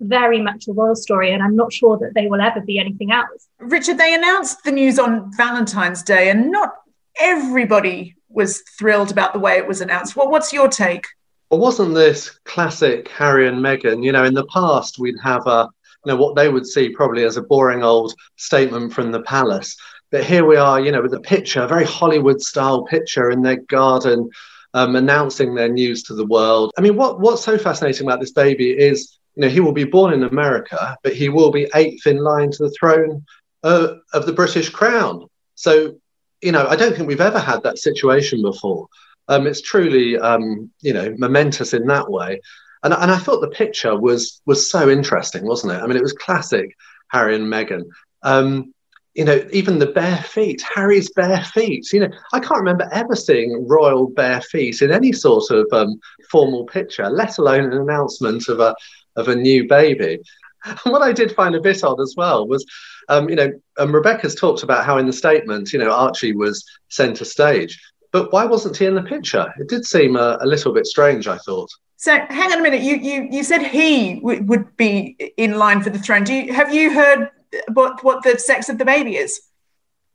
very 0.00 0.40
much 0.40 0.66
a 0.68 0.72
royal 0.72 0.96
story, 0.96 1.32
and 1.32 1.42
I'm 1.42 1.56
not 1.56 1.72
sure 1.72 1.96
that 1.98 2.12
they 2.14 2.26
will 2.26 2.40
ever 2.40 2.60
be 2.60 2.78
anything 2.78 3.12
else. 3.12 3.48
Richard, 3.58 3.98
they 3.98 4.14
announced 4.14 4.64
the 4.64 4.72
news 4.72 4.98
on 4.98 5.30
Valentine's 5.36 6.02
Day, 6.02 6.30
and 6.30 6.50
not 6.50 6.74
everybody 7.20 8.16
was 8.28 8.62
thrilled 8.78 9.10
about 9.10 9.32
the 9.32 9.38
way 9.38 9.58
it 9.58 9.66
was 9.66 9.80
announced. 9.80 10.16
Well, 10.16 10.30
what's 10.30 10.52
your 10.52 10.68
take? 10.68 11.04
Well, 11.50 11.60
wasn't 11.60 11.94
this 11.94 12.30
classic 12.44 13.08
Harry 13.08 13.46
and 13.46 13.58
Meghan? 13.58 14.02
You 14.02 14.12
know, 14.12 14.24
in 14.24 14.34
the 14.34 14.46
past, 14.46 14.98
we'd 14.98 15.20
have 15.22 15.46
a, 15.46 15.68
you 16.04 16.12
know, 16.12 16.16
what 16.16 16.34
they 16.34 16.48
would 16.48 16.66
see 16.66 16.88
probably 16.88 17.24
as 17.24 17.36
a 17.36 17.42
boring 17.42 17.84
old 17.84 18.14
statement 18.36 18.92
from 18.92 19.12
the 19.12 19.22
palace. 19.22 19.76
But 20.12 20.24
here 20.24 20.44
we 20.44 20.56
are, 20.56 20.78
you 20.78 20.92
know, 20.92 21.00
with 21.00 21.14
a 21.14 21.20
picture, 21.20 21.62
a 21.62 21.66
very 21.66 21.86
Hollywood 21.86 22.40
style 22.42 22.84
picture 22.84 23.30
in 23.30 23.42
their 23.42 23.56
garden, 23.56 24.30
um, 24.74 24.94
announcing 24.94 25.54
their 25.54 25.70
news 25.70 26.02
to 26.04 26.14
the 26.14 26.26
world. 26.26 26.70
I 26.76 26.82
mean, 26.82 26.96
what, 26.96 27.18
what's 27.18 27.42
so 27.42 27.56
fascinating 27.56 28.06
about 28.06 28.20
this 28.20 28.32
baby 28.32 28.70
is, 28.70 29.18
you 29.34 29.40
know, 29.40 29.48
he 29.48 29.60
will 29.60 29.72
be 29.72 29.84
born 29.84 30.12
in 30.12 30.22
America, 30.24 30.98
but 31.02 31.14
he 31.14 31.30
will 31.30 31.50
be 31.50 31.66
eighth 31.74 32.06
in 32.06 32.18
line 32.18 32.50
to 32.50 32.64
the 32.64 32.74
throne 32.78 33.24
uh, 33.62 33.94
of 34.12 34.26
the 34.26 34.34
British 34.34 34.68
crown. 34.68 35.26
So, 35.54 35.96
you 36.42 36.52
know, 36.52 36.66
I 36.66 36.76
don't 36.76 36.94
think 36.94 37.08
we've 37.08 37.20
ever 37.20 37.38
had 37.40 37.62
that 37.62 37.78
situation 37.78 38.42
before. 38.42 38.88
Um, 39.28 39.46
it's 39.46 39.62
truly, 39.62 40.18
um, 40.18 40.70
you 40.82 40.92
know, 40.92 41.14
momentous 41.16 41.72
in 41.72 41.86
that 41.86 42.10
way. 42.10 42.40
And, 42.82 42.92
and 42.92 43.10
I 43.10 43.16
thought 43.16 43.40
the 43.40 43.48
picture 43.48 43.96
was 43.96 44.42
was 44.44 44.70
so 44.70 44.90
interesting, 44.90 45.46
wasn't 45.46 45.72
it? 45.72 45.80
I 45.80 45.86
mean, 45.86 45.96
it 45.96 46.02
was 46.02 46.12
classic 46.12 46.76
Harry 47.08 47.36
and 47.36 47.46
Meghan. 47.46 47.84
Um, 48.22 48.74
you 49.14 49.24
know, 49.24 49.46
even 49.52 49.78
the 49.78 49.86
bare 49.86 50.22
feet, 50.22 50.62
Harry's 50.74 51.10
bare 51.10 51.44
feet. 51.44 51.92
You 51.92 52.00
know, 52.00 52.10
I 52.32 52.40
can't 52.40 52.60
remember 52.60 52.88
ever 52.92 53.14
seeing 53.14 53.66
royal 53.68 54.08
bare 54.08 54.40
feet 54.40 54.80
in 54.80 54.90
any 54.90 55.12
sort 55.12 55.50
of 55.50 55.66
um, 55.72 56.00
formal 56.30 56.64
picture, 56.64 57.08
let 57.10 57.38
alone 57.38 57.64
an 57.64 57.72
announcement 57.72 58.48
of 58.48 58.60
a 58.60 58.74
of 59.16 59.28
a 59.28 59.36
new 59.36 59.68
baby. 59.68 60.18
And 60.64 60.78
what 60.84 61.02
I 61.02 61.12
did 61.12 61.34
find 61.34 61.54
a 61.54 61.60
bit 61.60 61.84
odd 61.84 62.00
as 62.00 62.14
well 62.16 62.46
was, 62.46 62.64
um, 63.08 63.28
you 63.28 63.36
know, 63.36 63.50
um, 63.78 63.94
Rebecca's 63.94 64.34
talked 64.34 64.62
about 64.62 64.86
how 64.86 64.96
in 64.96 65.06
the 65.06 65.12
statement, 65.12 65.72
you 65.72 65.78
know, 65.78 65.90
Archie 65.90 66.34
was 66.34 66.64
centre 66.88 67.24
stage, 67.24 67.78
but 68.12 68.32
why 68.32 68.46
wasn't 68.46 68.76
he 68.76 68.86
in 68.86 68.94
the 68.94 69.02
picture? 69.02 69.52
It 69.58 69.68
did 69.68 69.84
seem 69.84 70.16
a, 70.16 70.38
a 70.40 70.46
little 70.46 70.72
bit 70.72 70.86
strange. 70.86 71.28
I 71.28 71.36
thought. 71.38 71.68
So 71.96 72.18
hang 72.30 72.50
on 72.50 72.60
a 72.60 72.62
minute. 72.62 72.80
You 72.80 72.96
you 72.96 73.28
you 73.30 73.44
said 73.44 73.62
he 73.62 74.14
w- 74.14 74.42
would 74.44 74.74
be 74.78 75.16
in 75.36 75.58
line 75.58 75.82
for 75.82 75.90
the 75.90 75.98
throne. 75.98 76.24
Do 76.24 76.32
you 76.32 76.52
have 76.54 76.74
you 76.74 76.94
heard 76.94 77.30
what 77.72 78.02
what 78.04 78.22
the 78.22 78.38
sex 78.38 78.68
of 78.68 78.78
the 78.78 78.84
baby 78.84 79.16
is? 79.16 79.40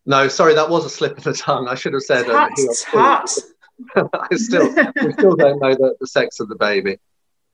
No, 0.06 0.28
sorry, 0.28 0.54
that 0.56 0.70
was 0.70 0.86
a 0.86 0.90
slip 0.90 1.18
of 1.18 1.24
the 1.24 1.34
tongue. 1.34 1.68
I 1.68 1.76
should 1.76 1.94
have 1.94 2.04
said. 2.04 2.26
Tut, 2.26 2.36
um, 2.36 2.76
tut. 2.92 3.38
I 4.14 4.36
still, 4.36 4.74
we 5.04 5.14
still 5.14 5.36
don't 5.36 5.60
know 5.60 5.76
the, 5.76 5.96
the 6.00 6.08
sex 6.08 6.40
of 6.40 6.48
the 6.50 6.56
baby. 6.56 6.98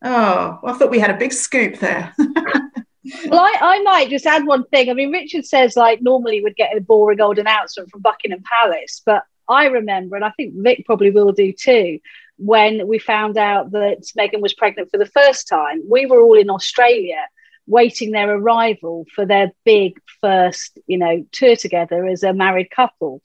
Oh, 0.03 0.59
well, 0.61 0.73
I 0.73 0.77
thought 0.77 0.91
we 0.91 0.99
had 0.99 1.09
a 1.09 1.17
big 1.17 1.33
scoop 1.33 1.79
there. 1.79 2.13
well, 2.19 3.39
I, 3.39 3.57
I 3.59 3.81
might 3.81 4.09
just 4.09 4.25
add 4.25 4.45
one 4.45 4.65
thing. 4.65 4.89
I 4.89 4.93
mean, 4.93 5.11
Richard 5.11 5.45
says 5.45 5.75
like 5.75 6.01
normally 6.01 6.43
we'd 6.43 6.55
get 6.55 6.77
a 6.77 6.81
boring 6.81 7.21
old 7.21 7.39
announcement 7.39 7.89
from 7.89 8.01
Buckingham 8.01 8.43
Palace, 8.43 9.01
but 9.05 9.23
I 9.49 9.65
remember, 9.65 10.15
and 10.15 10.23
I 10.23 10.31
think 10.31 10.53
Vic 10.55 10.83
probably 10.85 11.09
will 11.09 11.31
do 11.31 11.51
too, 11.51 11.99
when 12.37 12.87
we 12.87 12.99
found 12.99 13.37
out 13.37 13.71
that 13.71 14.03
Meghan 14.17 14.41
was 14.41 14.53
pregnant 14.53 14.91
for 14.91 14.97
the 14.97 15.05
first 15.05 15.47
time. 15.47 15.81
We 15.89 16.05
were 16.05 16.21
all 16.21 16.37
in 16.37 16.49
Australia 16.49 17.27
waiting 17.67 18.11
their 18.11 18.29
arrival 18.29 19.05
for 19.15 19.25
their 19.25 19.51
big 19.63 19.99
first, 20.21 20.77
you 20.87 20.97
know, 20.97 21.25
tour 21.31 21.55
together 21.55 22.05
as 22.05 22.23
a 22.23 22.33
married 22.33 22.69
couple. 22.69 23.21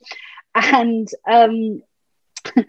And 0.54 1.08
um, 1.28 1.82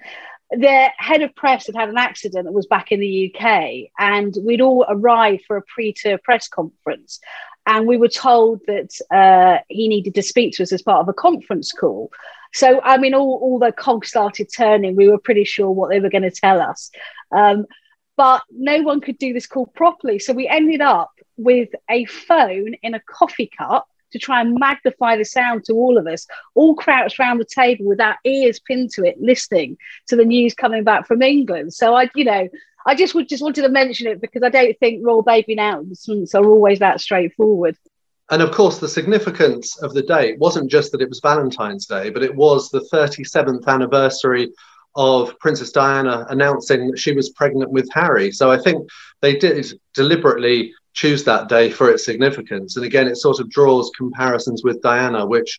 their 0.52 0.94
head 0.98 1.22
of 1.22 1.36
press 1.36 1.68
had 1.68 1.76
had 1.76 1.90
an 1.90 1.98
accident 1.98 2.46
that 2.46 2.52
was 2.52 2.68
back 2.68 2.92
in 2.92 3.00
the 3.00 3.34
UK, 3.34 3.92
and 4.00 4.36
we'd 4.44 4.62
all 4.62 4.86
arrived 4.88 5.44
for 5.46 5.58
a 5.58 5.64
pre-tour 5.64 6.18
press 6.24 6.48
conference. 6.48 7.20
And 7.66 7.88
we 7.88 7.98
were 7.98 8.08
told 8.08 8.62
that 8.66 8.90
uh, 9.12 9.62
he 9.68 9.88
needed 9.88 10.16
to 10.16 10.24
speak 10.24 10.56
to 10.56 10.64
us 10.64 10.72
as 10.72 10.82
part 10.82 11.02
of 11.02 11.10
a 11.10 11.14
conference 11.14 11.72
call. 11.72 12.12
So, 12.52 12.82
I 12.82 12.98
mean, 12.98 13.14
all, 13.14 13.40
all 13.44 13.60
the 13.60 13.72
cogs 13.72 14.10
started 14.10 14.50
turning. 14.56 14.96
We 14.96 15.08
were 15.08 15.20
pretty 15.20 15.44
sure 15.44 15.70
what 15.70 15.90
they 15.90 16.00
were 16.00 16.10
going 16.10 16.24
to 16.24 16.32
tell 16.32 16.62
us. 16.62 16.90
Um, 17.32 17.68
but 18.18 18.42
no 18.50 18.82
one 18.82 19.02
could 19.02 19.18
do 19.18 19.34
this 19.34 19.46
call 19.46 19.68
properly. 19.68 20.20
So 20.20 20.34
we 20.34 20.48
ended 20.48 20.82
up 20.82 21.12
with 21.39 21.69
a 21.89 22.05
phone 22.05 22.74
in 22.84 22.93
a 22.93 23.01
coffee 23.01 23.50
cup 23.58 23.88
to 24.12 24.19
try 24.19 24.41
and 24.41 24.58
magnify 24.60 25.15
the 25.17 25.25
sound 25.25 25.63
to 25.65 25.74
all 25.74 25.98
of 25.98 26.08
us, 26.08 26.27
all 26.55 26.75
crouched 26.75 27.19
around 27.19 27.38
the 27.38 27.46
table 27.46 27.86
with 27.86 28.01
our 28.01 28.17
ears 28.25 28.60
pinned 28.60 28.91
to 28.91 29.05
it, 29.05 29.22
listening 29.22 29.77
to 30.08 30.15
the 30.15 30.25
news 30.25 30.53
coming 30.53 30.84
back 30.84 31.08
from 31.08 31.22
England. 31.22 31.74
So 31.74 31.96
I, 31.96 32.10
you 32.15 32.25
know, 32.25 32.50
I 32.86 32.96
just 32.96 33.13
would 33.13 33.29
just 33.29 33.43
wanted 33.43 33.63
to 33.63 33.69
mention 33.69 34.08
it 34.08 34.22
because 34.22 34.43
I 34.43 34.50
don't 34.50 34.77
think 34.79 35.05
royal 35.05 35.22
baby 35.22 35.53
announcements 35.53 36.34
are 36.34 36.46
always 36.46 36.79
that 36.79 37.01
straightforward. 37.01 37.77
And 38.31 38.41
of 38.41 38.51
course, 38.51 38.77
the 38.77 38.88
significance 38.88 39.81
of 39.81 39.93
the 39.93 40.03
date 40.03 40.38
wasn't 40.38 40.69
just 40.69 40.91
that 40.91 41.01
it 41.01 41.10
was 41.10 41.19
Valentine's 41.19 41.88
Day, 41.88 42.10
but 42.10 42.24
it 42.24 42.36
was 42.36 42.69
the 42.69 42.88
37th 42.93 43.65
anniversary 43.67 44.51
of 44.96 45.38
Princess 45.39 45.72
Diana 45.72 46.25
announcing 46.29 46.91
that 46.91 47.00
she 47.00 47.13
was 47.13 47.29
pregnant 47.29 47.72
with 47.72 47.89
Harry. 47.93 48.31
So 48.31 48.51
I 48.51 48.58
think 48.58 48.88
they 49.22 49.36
did 49.36 49.65
deliberately 49.93 50.74
choose 50.93 51.24
that 51.24 51.50
day 51.50 51.69
for 51.69 51.89
its 51.89 52.05
significance. 52.05 52.75
And 52.75 52.86
again, 52.86 53.08
it 53.08 53.17
sort 53.17 53.39
of 53.39 53.50
draws 53.50 53.91
comparisons 53.98 54.63
with 54.63 54.81
Diana, 54.81 55.25
which 55.25 55.58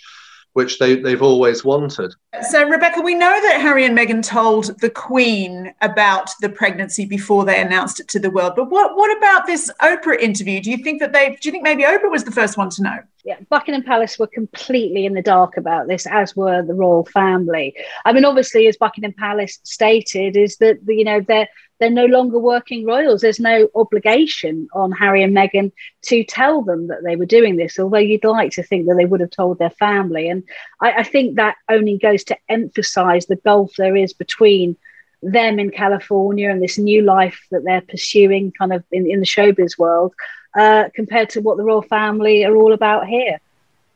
which 0.53 0.79
they, 0.79 0.97
they've 0.97 1.23
always 1.23 1.65
wanted. 1.65 2.13
So, 2.43 2.63
Rebecca, 2.63 3.01
we 3.01 3.17
know 3.17 3.41
that 3.43 3.61
Harry 3.61 3.85
and 3.85 3.99
Meghan 3.99 4.25
told 4.25 4.79
the 4.81 4.89
Queen 4.89 5.75
about 5.81 6.31
the 6.41 6.49
pregnancy 6.49 7.05
before 7.05 7.45
they 7.45 7.61
announced 7.61 7.99
it 7.99 8.07
to 8.09 8.21
the 8.21 8.31
world. 8.31 8.53
But 8.55 8.71
what, 8.71 8.97
what 8.97 9.17
about 9.19 9.47
this 9.47 9.69
Oprah 9.83 10.17
interview? 10.17 10.61
Do 10.61 10.71
you 10.71 10.77
think 10.77 11.01
that 11.01 11.13
they, 11.13 11.31
do 11.31 11.49
you 11.49 11.51
think 11.51 11.65
maybe 11.65 11.83
Oprah 11.83 12.09
was 12.09 12.23
the 12.23 12.31
first 12.31 12.57
one 12.57 12.71
to 12.71 12.83
know? 12.85 12.99
Yeah, 13.25 13.37
Buckingham 13.49 13.83
Palace 13.83 14.17
were 14.17 14.29
completely 14.29 15.07
in 15.07 15.15
the 15.15 15.23
dark 15.23 15.57
about 15.57 15.89
this, 15.89 16.07
as 16.07 16.37
were 16.37 16.63
the 16.63 16.73
royal 16.73 17.05
family. 17.05 17.75
I 18.05 18.13
mean, 18.13 18.25
obviously, 18.25 18.69
as 18.69 18.77
Buckingham 18.77 19.13
Palace 19.13 19.59
stated, 19.65 20.37
is 20.37 20.57
that, 20.59 20.79
you 20.87 21.05
know, 21.05 21.21
they're 21.21 21.49
they're 21.81 21.91
no 21.91 22.05
longer 22.05 22.39
working 22.39 22.85
royals. 22.85 23.23
There's 23.23 23.41
no 23.41 23.69
obligation 23.75 24.69
on 24.75 24.93
Harry 24.93 25.23
and 25.23 25.35
Meghan 25.35 25.73
to 26.03 26.23
tell 26.25 26.63
them 26.63 26.89
that 26.89 27.03
they 27.03 27.17
were 27.17 27.27
doing 27.27 27.57
this, 27.57 27.79
although 27.79 27.97
you'd 27.97 28.23
like 28.23 28.53
to 28.53 28.63
think 28.63 28.87
that 28.87 28.97
they 28.97 29.07
would 29.07 29.21
have 29.21 29.31
told 29.31 29.59
their 29.59 29.71
family. 29.71 30.29
And 30.29 30.45
I, 30.83 30.93
I 30.99 31.03
think 31.03 31.37
that 31.37 31.57
only 31.71 31.97
goes 31.97 32.20
to 32.25 32.37
emphasize 32.49 33.27
the 33.27 33.37
gulf 33.37 33.73
there 33.77 33.97
is 33.97 34.13
between 34.13 34.77
them 35.23 35.59
in 35.59 35.71
California 35.71 36.51
and 36.51 36.63
this 36.63 36.79
new 36.79 37.03
life 37.03 37.47
that 37.51 37.65
they're 37.65 37.83
pursuing 37.83 38.53
kind 38.53 38.73
of 38.73 38.83
in, 38.91 39.11
in 39.11 39.21
the 39.21 39.27
showbiz 39.27 39.79
world 39.79 40.15
uh, 40.55 40.85
compared 40.95 41.31
to 41.31 41.41
what 41.41 41.57
the 41.57 41.63
royal 41.63 41.83
family 41.83 42.45
are 42.45 42.57
all 42.57 42.73
about 42.73 43.07
here. 43.07 43.39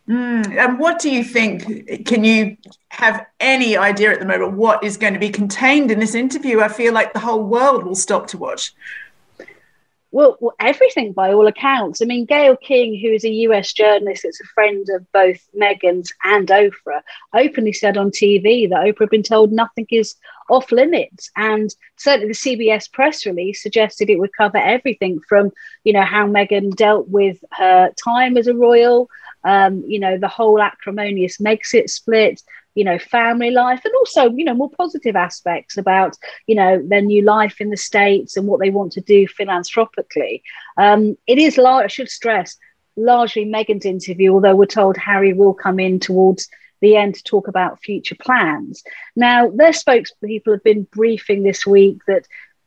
Mm, 0.08 0.54
and 0.56 0.78
what 0.78 0.98
do 0.98 1.10
you 1.10 1.24
think? 1.24 2.04
Can 2.04 2.24
you 2.24 2.58
have 2.90 3.24
any 3.40 3.76
idea 3.76 4.12
at 4.12 4.20
the 4.20 4.26
moment 4.26 4.52
what 4.52 4.84
is 4.84 4.98
going 4.98 5.14
to 5.14 5.18
be 5.18 5.30
contained 5.30 5.90
in 5.90 5.98
this 5.98 6.14
interview? 6.14 6.60
I 6.60 6.68
feel 6.68 6.92
like 6.92 7.14
the 7.14 7.20
whole 7.20 7.42
world 7.42 7.84
will 7.84 7.94
stop 7.94 8.26
to 8.28 8.38
watch. 8.38 8.72
Well, 10.14 10.36
well, 10.38 10.54
everything 10.60 11.12
by 11.12 11.32
all 11.32 11.48
accounts. 11.48 12.00
I 12.00 12.04
mean, 12.04 12.24
Gayle 12.24 12.56
King, 12.56 12.96
who 13.00 13.08
is 13.08 13.24
a 13.24 13.30
US 13.48 13.72
journalist 13.72 14.22
that's 14.22 14.40
a 14.40 14.44
friend 14.54 14.86
of 14.94 15.10
both 15.10 15.40
Meghan's 15.60 16.12
and 16.22 16.46
Oprah, 16.46 17.02
openly 17.34 17.72
said 17.72 17.96
on 17.96 18.12
TV 18.12 18.70
that 18.70 18.84
Oprah 18.84 19.00
had 19.00 19.10
been 19.10 19.24
told 19.24 19.50
nothing 19.50 19.88
is 19.90 20.14
off 20.48 20.70
limits. 20.70 21.32
And 21.34 21.74
certainly 21.96 22.28
the 22.28 22.34
CBS 22.34 22.92
press 22.92 23.26
release 23.26 23.60
suggested 23.60 24.08
it 24.08 24.20
would 24.20 24.36
cover 24.38 24.56
everything 24.56 25.18
from, 25.28 25.50
you 25.82 25.92
know, 25.92 26.04
how 26.04 26.28
Meghan 26.28 26.76
dealt 26.76 27.08
with 27.08 27.44
her 27.50 27.90
time 28.04 28.36
as 28.36 28.46
a 28.46 28.54
royal, 28.54 29.08
um, 29.42 29.82
you 29.84 29.98
know, 29.98 30.16
the 30.16 30.28
whole 30.28 30.62
acrimonious 30.62 31.38
Megxit 31.38 31.90
split, 31.90 32.40
you 32.74 32.84
know, 32.84 32.98
family 32.98 33.50
life, 33.50 33.82
and 33.84 33.94
also, 33.94 34.30
you 34.30 34.44
know, 34.44 34.54
more 34.54 34.70
positive 34.70 35.16
aspects 35.16 35.76
about, 35.76 36.16
you 36.46 36.54
know, 36.54 36.82
their 36.86 37.00
new 37.00 37.22
life 37.22 37.60
in 37.60 37.70
the 37.70 37.76
States 37.76 38.36
and 38.36 38.46
what 38.46 38.60
they 38.60 38.70
want 38.70 38.92
to 38.92 39.00
do 39.00 39.26
philanthropically. 39.28 40.42
Um, 40.76 41.16
it 41.26 41.38
is, 41.38 41.56
large, 41.56 41.84
I 41.84 41.88
should 41.88 42.10
stress, 42.10 42.56
largely 42.96 43.44
Meghan's 43.44 43.84
interview, 43.84 44.32
although 44.32 44.56
we're 44.56 44.66
told 44.66 44.96
Harry 44.96 45.32
will 45.32 45.54
come 45.54 45.78
in 45.78 46.00
towards 46.00 46.48
the 46.80 46.96
end 46.96 47.14
to 47.14 47.22
talk 47.22 47.48
about 47.48 47.80
future 47.80 48.16
plans. 48.16 48.82
Now, 49.16 49.48
their 49.50 49.70
spokespeople 49.70 50.52
have 50.52 50.64
been 50.64 50.86
briefing 50.92 51.42
this 51.42 51.64
week 51.64 51.98
that, 52.06 52.26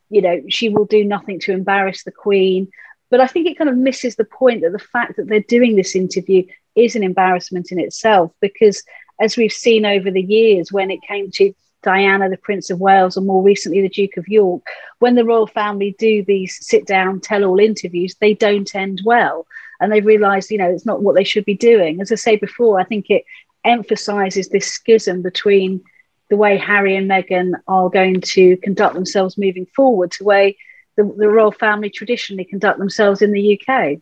you 0.10 0.22
know, 0.22 0.42
she 0.50 0.70
will 0.70 0.86
do 0.86 1.04
nothing 1.04 1.40
to 1.42 1.52
embarrass 1.52 2.04
the 2.04 2.12
Queen. 2.12 2.70
But 3.10 3.22
I 3.22 3.28
think 3.28 3.48
it 3.48 3.58
kind 3.58 3.70
of 3.70 3.78
misses 3.78 4.16
the 4.16 4.26
point 4.26 4.62
that 4.62 4.72
the 4.72 4.80
fact 4.80 5.18
that 5.18 5.28
they're 5.28 5.42
doing 5.42 5.76
this 5.76 5.96
interview 5.96 6.44
is 6.76 6.96
an 6.96 7.04
embarrassment 7.04 7.72
in 7.72 7.80
itself 7.80 8.32
because, 8.42 8.84
as 9.20 9.38
we've 9.38 9.54
seen 9.54 9.86
over 9.86 10.12
the 10.12 10.22
years, 10.22 10.72
when 10.72 10.92
it 10.92 11.02
came 11.02 11.32
to 11.32 11.54
Diana, 11.84 12.30
the 12.30 12.38
Prince 12.38 12.70
of 12.70 12.80
Wales, 12.80 13.18
and 13.18 13.26
more 13.26 13.44
recently 13.44 13.82
the 13.82 13.90
Duke 13.90 14.18
of 14.18 14.28
York, 14.28 14.64
when 15.00 15.16
the 15.16 15.26
royal 15.26 15.48
family 15.48 15.96
do 15.98 16.24
these 16.24 16.58
sit 16.66 16.86
down, 16.86 17.20
tell 17.20 17.44
all 17.44 17.60
interviews, 17.60 18.16
they 18.16 18.34
don't 18.34 18.74
end 18.76 19.02
well. 19.06 19.48
And 19.80 19.92
they 19.92 20.02
realise, 20.02 20.50
you 20.50 20.58
know, 20.58 20.70
it's 20.70 20.86
not 20.86 21.04
what 21.04 21.16
they 21.16 21.24
should 21.24 21.46
be 21.46 21.56
doing. 21.56 22.02
As 22.02 22.12
I 22.12 22.16
say 22.16 22.36
before, 22.36 22.80
I 22.80 22.84
think 22.84 23.10
it 23.10 23.24
emphasises 23.64 24.50
this 24.50 24.68
schism 24.68 25.22
between 25.22 25.84
the 26.30 26.38
way 26.38 26.58
Harry 26.58 26.96
and 26.96 27.10
Meghan 27.10 27.54
are 27.68 27.90
going 27.90 28.22
to 28.22 28.58
conduct 28.58 28.96
themselves 28.96 29.38
moving 29.38 29.66
forward 29.68 30.12
to 30.12 30.20
the 30.20 30.26
way 30.26 30.58
the, 30.96 31.04
the 31.04 31.30
royal 31.30 31.52
family 31.52 31.90
traditionally 31.90 32.44
conduct 32.44 32.80
themselves 32.80 33.22
in 33.22 33.32
the 33.32 33.62
UK. 33.62 34.00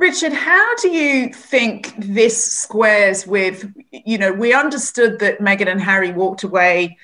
Richard, 0.00 0.32
how 0.32 0.74
do 0.76 0.88
you 0.88 1.30
think 1.30 1.92
this 1.98 2.42
squares 2.42 3.26
with, 3.26 3.70
you 3.92 4.16
know, 4.16 4.32
we 4.32 4.54
understood 4.54 5.18
that 5.18 5.40
Meghan 5.40 5.68
and 5.68 5.78
Harry 5.78 6.10
walked 6.10 6.42
away 6.42 6.96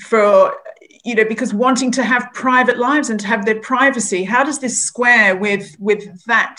for, 0.00 0.56
you 1.04 1.14
know, 1.14 1.26
because 1.26 1.52
wanting 1.52 1.90
to 1.90 2.02
have 2.02 2.32
private 2.32 2.78
lives 2.78 3.10
and 3.10 3.20
to 3.20 3.26
have 3.26 3.44
their 3.44 3.60
privacy. 3.60 4.24
How 4.24 4.44
does 4.44 4.60
this 4.60 4.80
square 4.80 5.36
with 5.36 5.76
with 5.78 6.24
that 6.24 6.56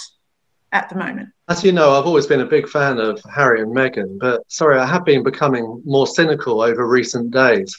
at 0.71 0.89
the 0.89 0.95
moment? 0.95 1.29
As 1.49 1.63
you 1.63 1.71
know, 1.71 1.97
I've 1.97 2.05
always 2.05 2.27
been 2.27 2.41
a 2.41 2.45
big 2.45 2.69
fan 2.69 2.99
of 2.99 3.19
Harry 3.35 3.63
and 3.63 3.75
Meghan, 3.75 4.19
but 4.19 4.43
sorry, 4.49 4.77
I 4.77 4.85
have 4.85 5.05
been 5.05 5.23
becoming 5.23 5.81
more 5.85 6.05
cynical 6.05 6.61
over 6.61 6.87
recent 6.87 7.31
days. 7.31 7.75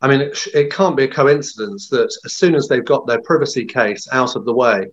I 0.00 0.06
mean, 0.06 0.20
it, 0.20 0.46
it, 0.54 0.72
can't 0.72 0.96
be 0.96 1.04
a 1.04 1.08
coincidence 1.08 1.88
that 1.88 2.16
as 2.24 2.34
soon 2.34 2.54
as 2.54 2.68
they've 2.68 2.84
got 2.84 3.08
their 3.08 3.20
privacy 3.22 3.64
case 3.64 4.06
out 4.12 4.36
of 4.36 4.44
the 4.44 4.52
way, 4.52 4.86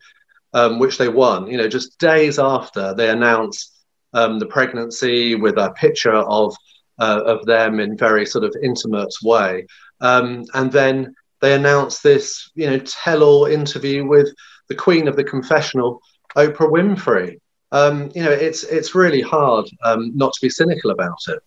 um, 0.53 0.79
which 0.79 0.97
they 0.97 1.09
won, 1.09 1.47
you 1.47 1.57
know, 1.57 1.67
just 1.67 1.99
days 1.99 2.39
after 2.39 2.93
they 2.93 3.09
announced 3.09 3.75
um, 4.13 4.39
the 4.39 4.45
pregnancy 4.45 5.35
with 5.35 5.57
a 5.57 5.71
picture 5.71 6.13
of 6.15 6.55
uh, 6.99 7.21
of 7.25 7.45
them 7.45 7.79
in 7.79 7.97
very 7.97 8.25
sort 8.25 8.43
of 8.43 8.53
intimate 8.62 9.13
way, 9.23 9.65
um, 10.01 10.43
and 10.53 10.71
then 10.71 11.15
they 11.41 11.53
announced 11.53 12.03
this, 12.03 12.51
you 12.55 12.69
know, 12.69 12.79
tell-all 12.79 13.45
interview 13.45 14.05
with 14.05 14.27
the 14.67 14.75
Queen 14.75 15.07
of 15.07 15.15
the 15.15 15.23
Confessional, 15.23 16.01
Oprah 16.35 16.69
Winfrey. 16.69 17.39
Um, 17.71 18.12
you 18.15 18.23
know, 18.23 18.31
it's 18.31 18.63
it's 18.63 18.95
really 18.95 19.21
hard 19.21 19.67
um, 19.83 20.12
not 20.15 20.33
to 20.33 20.39
be 20.41 20.49
cynical 20.49 20.91
about 20.91 21.19
it. 21.27 21.39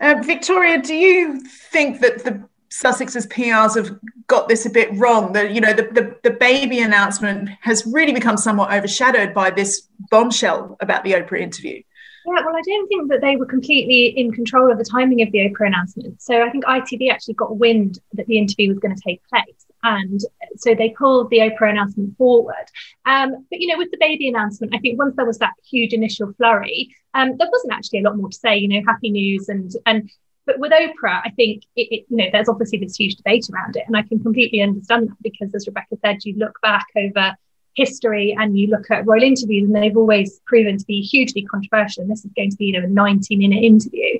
Uh, 0.00 0.20
Victoria, 0.22 0.80
do 0.80 0.94
you 0.94 1.40
think 1.40 2.00
that 2.00 2.24
the 2.24 2.42
Sussex's 2.70 3.26
PRs 3.26 3.74
have 3.74 3.98
got 4.26 4.48
this 4.48 4.64
a 4.64 4.70
bit 4.70 4.90
wrong. 4.94 5.32
The 5.32 5.50
you 5.50 5.60
know 5.60 5.72
the, 5.72 5.82
the, 5.82 6.16
the 6.22 6.30
baby 6.30 6.80
announcement 6.80 7.48
has 7.60 7.84
really 7.86 8.12
become 8.12 8.36
somewhat 8.36 8.72
overshadowed 8.72 9.34
by 9.34 9.50
this 9.50 9.88
bombshell 10.10 10.76
about 10.80 11.04
the 11.04 11.12
Oprah 11.12 11.40
interview. 11.40 11.82
Yeah, 12.26 12.44
well, 12.44 12.54
I 12.54 12.62
don't 12.62 12.86
think 12.86 13.10
that 13.10 13.22
they 13.22 13.36
were 13.36 13.46
completely 13.46 14.06
in 14.08 14.30
control 14.30 14.70
of 14.70 14.78
the 14.78 14.84
timing 14.84 15.22
of 15.22 15.32
the 15.32 15.38
Oprah 15.38 15.66
announcement. 15.68 16.20
So 16.20 16.42
I 16.42 16.50
think 16.50 16.64
ITV 16.64 17.10
actually 17.10 17.34
got 17.34 17.56
wind 17.56 17.98
that 18.12 18.26
the 18.26 18.38
interview 18.38 18.68
was 18.68 18.78
going 18.78 18.94
to 18.94 19.02
take 19.02 19.22
place. 19.28 19.66
And 19.82 20.20
so 20.56 20.74
they 20.74 20.90
pulled 20.90 21.30
the 21.30 21.38
Oprah 21.38 21.70
announcement 21.70 22.16
forward. 22.18 22.66
Um, 23.06 23.46
but, 23.50 23.60
you 23.60 23.68
know, 23.68 23.78
with 23.78 23.90
the 23.90 23.96
baby 23.98 24.28
announcement, 24.28 24.74
I 24.74 24.78
think 24.78 24.98
once 24.98 25.16
there 25.16 25.24
was 25.24 25.38
that 25.38 25.54
huge 25.64 25.94
initial 25.94 26.32
flurry, 26.34 26.94
um, 27.14 27.36
there 27.38 27.48
wasn't 27.50 27.72
actually 27.72 28.00
a 28.00 28.02
lot 28.02 28.18
more 28.18 28.28
to 28.28 28.36
say, 28.36 28.58
you 28.58 28.68
know, 28.68 28.82
happy 28.86 29.10
news 29.10 29.48
and, 29.48 29.72
and 29.86 30.10
but 30.50 30.58
with 30.58 30.72
Oprah, 30.72 31.20
I 31.24 31.30
think 31.30 31.64
it, 31.76 31.88
it, 31.90 32.06
you 32.08 32.16
know 32.16 32.26
there's 32.32 32.48
obviously 32.48 32.78
this 32.78 32.96
huge 32.96 33.14
debate 33.14 33.46
around 33.52 33.76
it, 33.76 33.84
and 33.86 33.96
I 33.96 34.02
can 34.02 34.20
completely 34.20 34.60
understand 34.60 35.08
that 35.08 35.22
because, 35.22 35.54
as 35.54 35.66
Rebecca 35.66 35.96
said, 36.04 36.24
you 36.24 36.34
look 36.36 36.58
back 36.60 36.86
over 36.96 37.36
history 37.74 38.34
and 38.36 38.58
you 38.58 38.66
look 38.66 38.90
at 38.90 39.06
royal 39.06 39.22
interviews, 39.22 39.68
and 39.68 39.76
they've 39.76 39.96
always 39.96 40.40
proven 40.46 40.76
to 40.76 40.84
be 40.86 41.02
hugely 41.02 41.42
controversial. 41.42 42.02
And 42.02 42.10
this 42.10 42.24
is 42.24 42.32
going 42.36 42.50
to 42.50 42.56
be 42.56 42.66
you 42.66 42.80
know 42.80 42.86
a 42.86 42.88
90 42.88 43.36
minute 43.36 43.62
interview. 43.62 44.18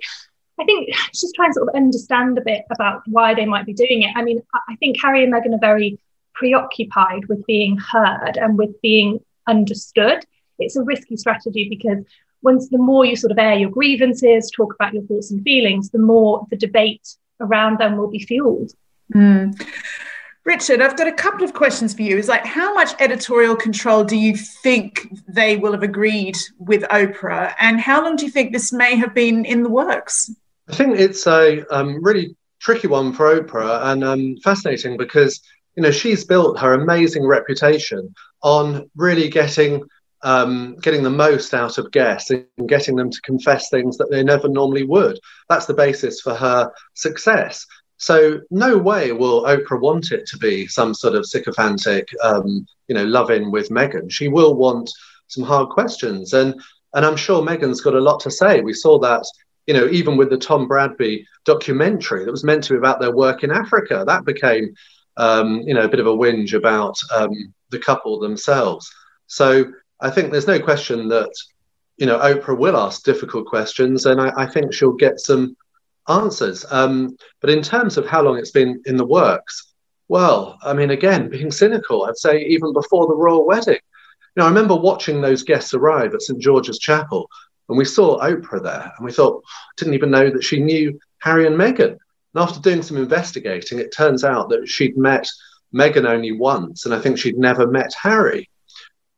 I 0.60 0.64
think 0.64 0.90
just 1.12 1.34
trying 1.34 1.50
to 1.50 1.54
sort 1.54 1.68
of 1.68 1.74
understand 1.74 2.38
a 2.38 2.42
bit 2.42 2.64
about 2.70 3.02
why 3.06 3.34
they 3.34 3.46
might 3.46 3.66
be 3.66 3.72
doing 3.72 4.02
it. 4.02 4.12
I 4.14 4.22
mean, 4.22 4.40
I 4.68 4.76
think 4.76 5.00
Harry 5.02 5.24
and 5.24 5.32
Meghan 5.32 5.54
are 5.54 5.60
very 5.60 5.98
preoccupied 6.34 7.26
with 7.26 7.44
being 7.46 7.76
heard 7.76 8.36
and 8.36 8.56
with 8.56 8.80
being 8.82 9.18
understood. 9.48 10.24
It's 10.60 10.76
a 10.76 10.84
risky 10.84 11.16
strategy 11.16 11.68
because 11.68 12.04
once 12.42 12.68
the 12.68 12.78
more 12.78 13.04
you 13.04 13.16
sort 13.16 13.32
of 13.32 13.38
air 13.38 13.54
your 13.54 13.70
grievances, 13.70 14.50
talk 14.50 14.74
about 14.74 14.94
your 14.94 15.02
thoughts 15.04 15.30
and 15.30 15.42
feelings, 15.42 15.90
the 15.90 15.98
more 15.98 16.46
the 16.50 16.56
debate 16.56 17.16
around 17.40 17.78
them 17.78 17.96
will 17.96 18.10
be 18.10 18.18
fueled. 18.18 18.72
Mm. 19.14 19.60
Richard, 20.44 20.80
I've 20.80 20.96
got 20.96 21.06
a 21.06 21.12
couple 21.12 21.44
of 21.44 21.52
questions 21.52 21.92
for 21.92 22.02
you. 22.02 22.16
Is 22.16 22.28
like, 22.28 22.46
how 22.46 22.72
much 22.72 22.98
editorial 22.98 23.54
control 23.54 24.04
do 24.04 24.16
you 24.16 24.36
think 24.36 25.08
they 25.28 25.56
will 25.56 25.72
have 25.72 25.82
agreed 25.82 26.36
with 26.58 26.82
Oprah, 26.84 27.54
and 27.60 27.80
how 27.80 28.02
long 28.02 28.16
do 28.16 28.24
you 28.24 28.30
think 28.30 28.52
this 28.52 28.72
may 28.72 28.96
have 28.96 29.14
been 29.14 29.44
in 29.44 29.62
the 29.62 29.68
works? 29.68 30.30
I 30.68 30.74
think 30.74 30.98
it's 30.98 31.26
a 31.26 31.64
um, 31.74 32.02
really 32.02 32.36
tricky 32.60 32.86
one 32.86 33.12
for 33.12 33.40
Oprah 33.40 33.84
and 33.86 34.02
um, 34.04 34.36
fascinating 34.42 34.96
because 34.96 35.40
you 35.76 35.82
know 35.82 35.90
she's 35.90 36.24
built 36.24 36.58
her 36.58 36.74
amazing 36.74 37.26
reputation 37.26 38.14
on 38.42 38.88
really 38.96 39.28
getting 39.28 39.82
um, 40.22 40.76
getting 40.82 41.02
the 41.02 41.10
most 41.10 41.54
out 41.54 41.78
of 41.78 41.90
guests 41.92 42.30
and 42.30 42.46
getting 42.66 42.96
them 42.96 43.10
to 43.10 43.20
confess 43.22 43.68
things 43.68 43.96
that 43.96 44.10
they 44.10 44.22
never 44.22 44.48
normally 44.48 44.84
would. 44.84 45.18
That's 45.48 45.66
the 45.66 45.74
basis 45.74 46.20
for 46.20 46.34
her 46.34 46.70
success. 46.94 47.66
So 47.96 48.40
no 48.50 48.78
way 48.78 49.12
will 49.12 49.42
Oprah 49.42 49.80
want 49.80 50.10
it 50.10 50.26
to 50.28 50.38
be 50.38 50.66
some 50.66 50.94
sort 50.94 51.14
of 51.14 51.26
sycophantic, 51.26 52.08
um, 52.22 52.66
you 52.88 52.94
know, 52.94 53.04
loving 53.04 53.50
with 53.50 53.68
Meghan. 53.68 54.10
She 54.10 54.28
will 54.28 54.54
want 54.54 54.90
some 55.26 55.44
hard 55.44 55.68
questions, 55.68 56.32
and 56.32 56.58
and 56.94 57.04
I'm 57.04 57.16
sure 57.16 57.42
Meghan's 57.42 57.82
got 57.82 57.94
a 57.94 58.00
lot 58.00 58.18
to 58.20 58.30
say. 58.30 58.62
We 58.62 58.72
saw 58.72 58.98
that, 59.00 59.24
you 59.66 59.74
know, 59.74 59.86
even 59.88 60.16
with 60.16 60.30
the 60.30 60.38
Tom 60.38 60.66
Bradby 60.66 61.24
documentary 61.44 62.24
that 62.24 62.30
was 62.30 62.42
meant 62.42 62.64
to 62.64 62.72
be 62.72 62.78
about 62.78 63.00
their 63.00 63.14
work 63.14 63.44
in 63.44 63.50
Africa, 63.50 64.02
that 64.06 64.24
became, 64.24 64.74
um, 65.16 65.60
you 65.60 65.74
know, 65.74 65.82
a 65.82 65.88
bit 65.88 66.00
of 66.00 66.06
a 66.06 66.16
whinge 66.16 66.54
about 66.54 66.98
um, 67.14 67.54
the 67.68 67.78
couple 67.78 68.18
themselves. 68.18 68.90
So 69.26 69.70
I 70.02 70.10
think 70.10 70.30
there's 70.30 70.46
no 70.46 70.58
question 70.60 71.08
that, 71.08 71.32
you 71.96 72.06
know, 72.06 72.18
Oprah 72.18 72.56
will 72.56 72.76
ask 72.76 73.04
difficult 73.04 73.46
questions, 73.46 74.06
and 74.06 74.20
I, 74.20 74.32
I 74.36 74.46
think 74.46 74.72
she'll 74.72 74.92
get 74.92 75.20
some 75.20 75.56
answers. 76.08 76.64
Um, 76.70 77.16
but 77.40 77.50
in 77.50 77.62
terms 77.62 77.98
of 77.98 78.06
how 78.06 78.22
long 78.22 78.38
it's 78.38 78.50
been 78.50 78.82
in 78.86 78.96
the 78.96 79.06
works, 79.06 79.74
well, 80.08 80.58
I 80.62 80.72
mean, 80.72 80.90
again, 80.90 81.28
being 81.28 81.50
cynical, 81.50 82.04
I'd 82.04 82.16
say 82.16 82.42
even 82.46 82.72
before 82.72 83.06
the 83.06 83.14
royal 83.14 83.46
wedding. 83.46 83.78
You 84.36 84.40
know, 84.40 84.46
I 84.46 84.48
remember 84.48 84.74
watching 84.74 85.20
those 85.20 85.42
guests 85.42 85.74
arrive 85.74 86.14
at 86.14 86.22
St 86.22 86.40
George's 86.40 86.78
Chapel, 86.78 87.28
and 87.68 87.78
we 87.78 87.84
saw 87.84 88.18
Oprah 88.20 88.62
there, 88.62 88.92
and 88.96 89.04
we 89.04 89.12
thought, 89.12 89.44
didn't 89.76 89.94
even 89.94 90.10
know 90.10 90.30
that 90.30 90.42
she 90.42 90.60
knew 90.60 90.98
Harry 91.20 91.46
and 91.46 91.56
Meghan. 91.56 91.90
And 91.90 92.42
after 92.42 92.60
doing 92.60 92.82
some 92.82 92.96
investigating, 92.96 93.78
it 93.78 93.94
turns 93.94 94.24
out 94.24 94.48
that 94.48 94.66
she'd 94.66 94.96
met 94.96 95.28
Meghan 95.74 96.08
only 96.08 96.32
once, 96.32 96.86
and 96.86 96.94
I 96.94 97.00
think 97.00 97.18
she'd 97.18 97.38
never 97.38 97.66
met 97.66 97.92
Harry. 98.00 98.48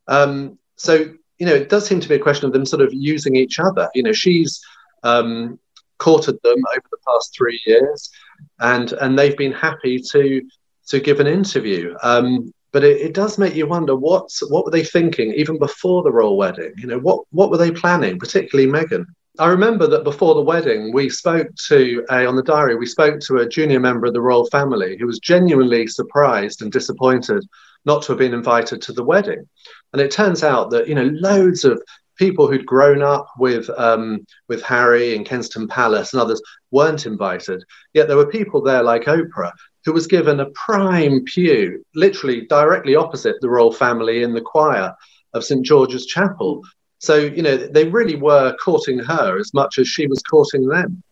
Um, 0.08 0.58
so, 0.82 1.14
you 1.38 1.46
know, 1.46 1.54
it 1.54 1.68
does 1.68 1.86
seem 1.86 2.00
to 2.00 2.08
be 2.08 2.16
a 2.16 2.18
question 2.18 2.46
of 2.46 2.52
them 2.52 2.66
sort 2.66 2.82
of 2.82 2.92
using 2.92 3.36
each 3.36 3.60
other. 3.60 3.88
You 3.94 4.02
know, 4.02 4.12
she's 4.12 4.60
um, 5.04 5.60
courted 5.98 6.36
them 6.42 6.58
over 6.72 6.88
the 6.90 6.96
past 7.06 7.32
three 7.36 7.60
years, 7.66 8.10
and 8.58 8.90
and 8.94 9.16
they've 9.16 9.36
been 9.36 9.52
happy 9.52 10.00
to 10.10 10.42
to 10.88 10.98
give 10.98 11.20
an 11.20 11.28
interview. 11.28 11.94
Um, 12.02 12.52
but 12.72 12.82
it, 12.82 13.00
it, 13.00 13.14
does 13.14 13.38
make 13.38 13.54
you 13.54 13.68
wonder 13.68 13.94
what's 13.94 14.40
what 14.50 14.64
were 14.64 14.72
they 14.72 14.82
thinking 14.82 15.32
even 15.34 15.56
before 15.56 16.02
the 16.02 16.10
royal 16.10 16.36
wedding? 16.36 16.72
You 16.76 16.88
know, 16.88 16.98
what 16.98 17.20
what 17.30 17.50
were 17.50 17.58
they 17.58 17.70
planning, 17.70 18.18
particularly 18.18 18.68
Meghan? 18.68 19.04
I 19.38 19.46
remember 19.46 19.86
that 19.86 20.02
before 20.02 20.34
the 20.34 20.42
wedding, 20.42 20.92
we 20.92 21.08
spoke 21.08 21.46
to 21.68 22.04
a, 22.10 22.26
on 22.26 22.34
the 22.34 22.42
diary, 22.42 22.74
we 22.74 22.86
spoke 22.86 23.20
to 23.20 23.38
a 23.38 23.48
junior 23.48 23.80
member 23.80 24.06
of 24.06 24.14
the 24.14 24.20
royal 24.20 24.46
family 24.46 24.98
who 24.98 25.06
was 25.06 25.20
genuinely 25.20 25.86
surprised 25.86 26.60
and 26.60 26.72
disappointed 26.72 27.42
not 27.84 28.02
to 28.02 28.12
have 28.12 28.18
been 28.18 28.34
invited 28.34 28.82
to 28.82 28.92
the 28.92 29.04
wedding. 29.04 29.48
And 29.92 30.00
it 30.00 30.10
turns 30.10 30.42
out 30.42 30.70
that, 30.70 30.88
you 30.88 30.94
know, 30.94 31.10
loads 31.12 31.64
of 31.64 31.82
people 32.18 32.46
who'd 32.46 32.66
grown 32.66 33.02
up 33.02 33.26
with 33.38 33.68
um, 33.70 34.24
with 34.48 34.62
Harry 34.62 35.16
and 35.16 35.26
Kensington 35.26 35.68
Palace 35.68 36.12
and 36.12 36.20
others 36.20 36.42
weren't 36.70 37.06
invited. 37.06 37.64
Yet 37.94 38.08
there 38.08 38.16
were 38.16 38.26
people 38.26 38.62
there 38.62 38.82
like 38.82 39.04
Oprah 39.04 39.52
who 39.84 39.92
was 39.92 40.06
given 40.06 40.40
a 40.40 40.50
prime 40.50 41.24
pew, 41.24 41.84
literally 41.94 42.46
directly 42.46 42.94
opposite 42.94 43.36
the 43.40 43.50
royal 43.50 43.72
family 43.72 44.22
in 44.22 44.32
the 44.32 44.40
choir 44.40 44.94
of 45.34 45.44
St 45.44 45.64
George's 45.64 46.06
Chapel. 46.06 46.62
So 46.98 47.16
you 47.16 47.42
know 47.42 47.56
they 47.56 47.88
really 47.88 48.16
were 48.16 48.56
courting 48.62 48.98
her 48.98 49.38
as 49.38 49.52
much 49.52 49.78
as 49.78 49.88
she 49.88 50.06
was 50.06 50.22
courting 50.22 50.68
them. 50.68 51.02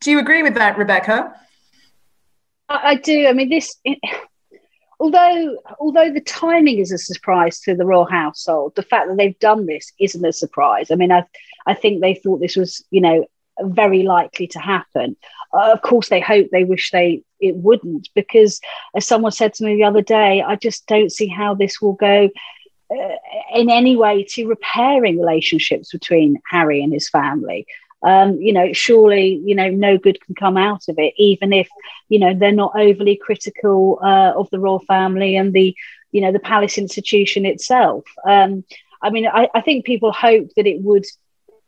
Do 0.00 0.10
you 0.10 0.18
agree 0.18 0.42
with 0.42 0.54
that, 0.54 0.78
Rebecca? 0.78 1.34
I, 2.68 2.90
I 2.90 2.94
do. 2.96 3.26
I 3.26 3.32
mean, 3.32 3.48
this. 3.48 3.76
Although 5.00 5.58
although 5.78 6.12
the 6.12 6.20
timing 6.20 6.78
is 6.78 6.90
a 6.90 6.98
surprise 6.98 7.60
to 7.60 7.74
the 7.74 7.86
royal 7.86 8.04
household, 8.04 8.74
the 8.74 8.82
fact 8.82 9.08
that 9.08 9.16
they've 9.16 9.38
done 9.38 9.66
this 9.66 9.92
isn't 10.00 10.24
a 10.24 10.32
surprise. 10.32 10.90
I 10.90 10.96
mean, 10.96 11.12
I 11.12 11.24
I 11.66 11.74
think 11.74 12.00
they 12.00 12.14
thought 12.14 12.40
this 12.40 12.56
was 12.56 12.84
you 12.90 13.00
know 13.00 13.26
very 13.60 14.02
likely 14.02 14.46
to 14.48 14.58
happen. 14.58 15.16
Uh, 15.52 15.72
of 15.72 15.82
course, 15.82 16.08
they 16.08 16.20
hope 16.20 16.48
they 16.50 16.64
wish 16.64 16.90
they 16.90 17.22
it 17.40 17.54
wouldn't 17.56 18.08
because, 18.14 18.60
as 18.94 19.06
someone 19.06 19.32
said 19.32 19.54
to 19.54 19.64
me 19.64 19.76
the 19.76 19.84
other 19.84 20.02
day, 20.02 20.42
I 20.42 20.56
just 20.56 20.86
don't 20.86 21.12
see 21.12 21.28
how 21.28 21.54
this 21.54 21.80
will 21.80 21.94
go. 21.94 22.30
Uh, 22.90 23.16
in 23.54 23.68
any 23.68 23.96
way 23.96 24.24
to 24.24 24.48
repairing 24.48 25.18
relationships 25.20 25.92
between 25.92 26.40
Harry 26.50 26.82
and 26.82 26.90
his 26.90 27.06
family 27.06 27.66
um, 28.02 28.40
you 28.40 28.52
know, 28.52 28.72
surely, 28.72 29.40
you 29.44 29.54
know, 29.54 29.70
no 29.70 29.98
good 29.98 30.20
can 30.20 30.34
come 30.34 30.56
out 30.56 30.88
of 30.88 30.98
it, 30.98 31.14
even 31.16 31.52
if, 31.52 31.68
you 32.08 32.18
know, 32.18 32.34
they're 32.34 32.52
not 32.52 32.78
overly 32.78 33.16
critical 33.16 33.98
uh, 34.02 34.32
of 34.36 34.48
the 34.50 34.60
royal 34.60 34.80
family 34.80 35.36
and 35.36 35.52
the, 35.52 35.76
you 36.12 36.20
know, 36.20 36.32
the 36.32 36.38
palace 36.38 36.78
institution 36.78 37.44
itself. 37.44 38.04
Um, 38.26 38.64
I 39.02 39.10
mean, 39.10 39.26
I, 39.26 39.48
I 39.54 39.60
think 39.60 39.84
people 39.84 40.12
hoped 40.12 40.54
that 40.56 40.66
it 40.66 40.80
would 40.82 41.04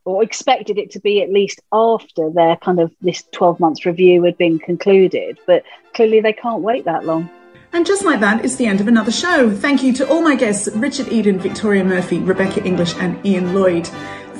or 0.04 0.22
expected 0.22 0.78
it 0.78 0.92
to 0.92 1.00
be 1.00 1.22
at 1.22 1.30
least 1.30 1.60
after 1.72 2.30
their 2.30 2.56
kind 2.56 2.80
of 2.80 2.92
this 3.00 3.22
12 3.32 3.60
months 3.60 3.84
review 3.84 4.22
had 4.22 4.38
been 4.38 4.58
concluded, 4.58 5.38
but 5.46 5.62
clearly 5.94 6.20
they 6.20 6.32
can't 6.32 6.62
wait 6.62 6.84
that 6.86 7.04
long. 7.04 7.28
And 7.72 7.86
just 7.86 8.04
like 8.04 8.18
that, 8.20 8.44
it's 8.44 8.56
the 8.56 8.66
end 8.66 8.80
of 8.80 8.88
another 8.88 9.12
show. 9.12 9.54
Thank 9.54 9.82
you 9.84 9.92
to 9.94 10.08
all 10.08 10.22
my 10.22 10.34
guests 10.34 10.68
Richard 10.74 11.08
Eden, 11.08 11.38
Victoria 11.38 11.84
Murphy, 11.84 12.18
Rebecca 12.18 12.64
English, 12.64 12.94
and 12.96 13.24
Ian 13.24 13.54
Lloyd. 13.54 13.88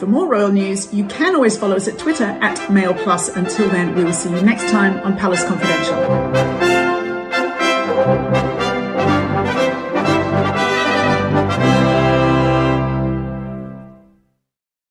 For 0.01 0.07
more 0.07 0.27
royal 0.27 0.51
news, 0.51 0.95
you 0.95 1.05
can 1.09 1.35
always 1.35 1.59
follow 1.59 1.77
us 1.77 1.87
at 1.87 1.99
Twitter 1.99 2.25
at 2.25 2.73
Mail 2.73 2.95
Plus. 2.95 3.29
Until 3.29 3.69
then, 3.69 3.95
we 3.95 4.03
will 4.03 4.15
see 4.15 4.31
you 4.31 4.41
next 4.41 4.71
time 4.71 4.99
on 5.01 5.15
Palace 5.19 5.45
Confidential. 5.45 6.60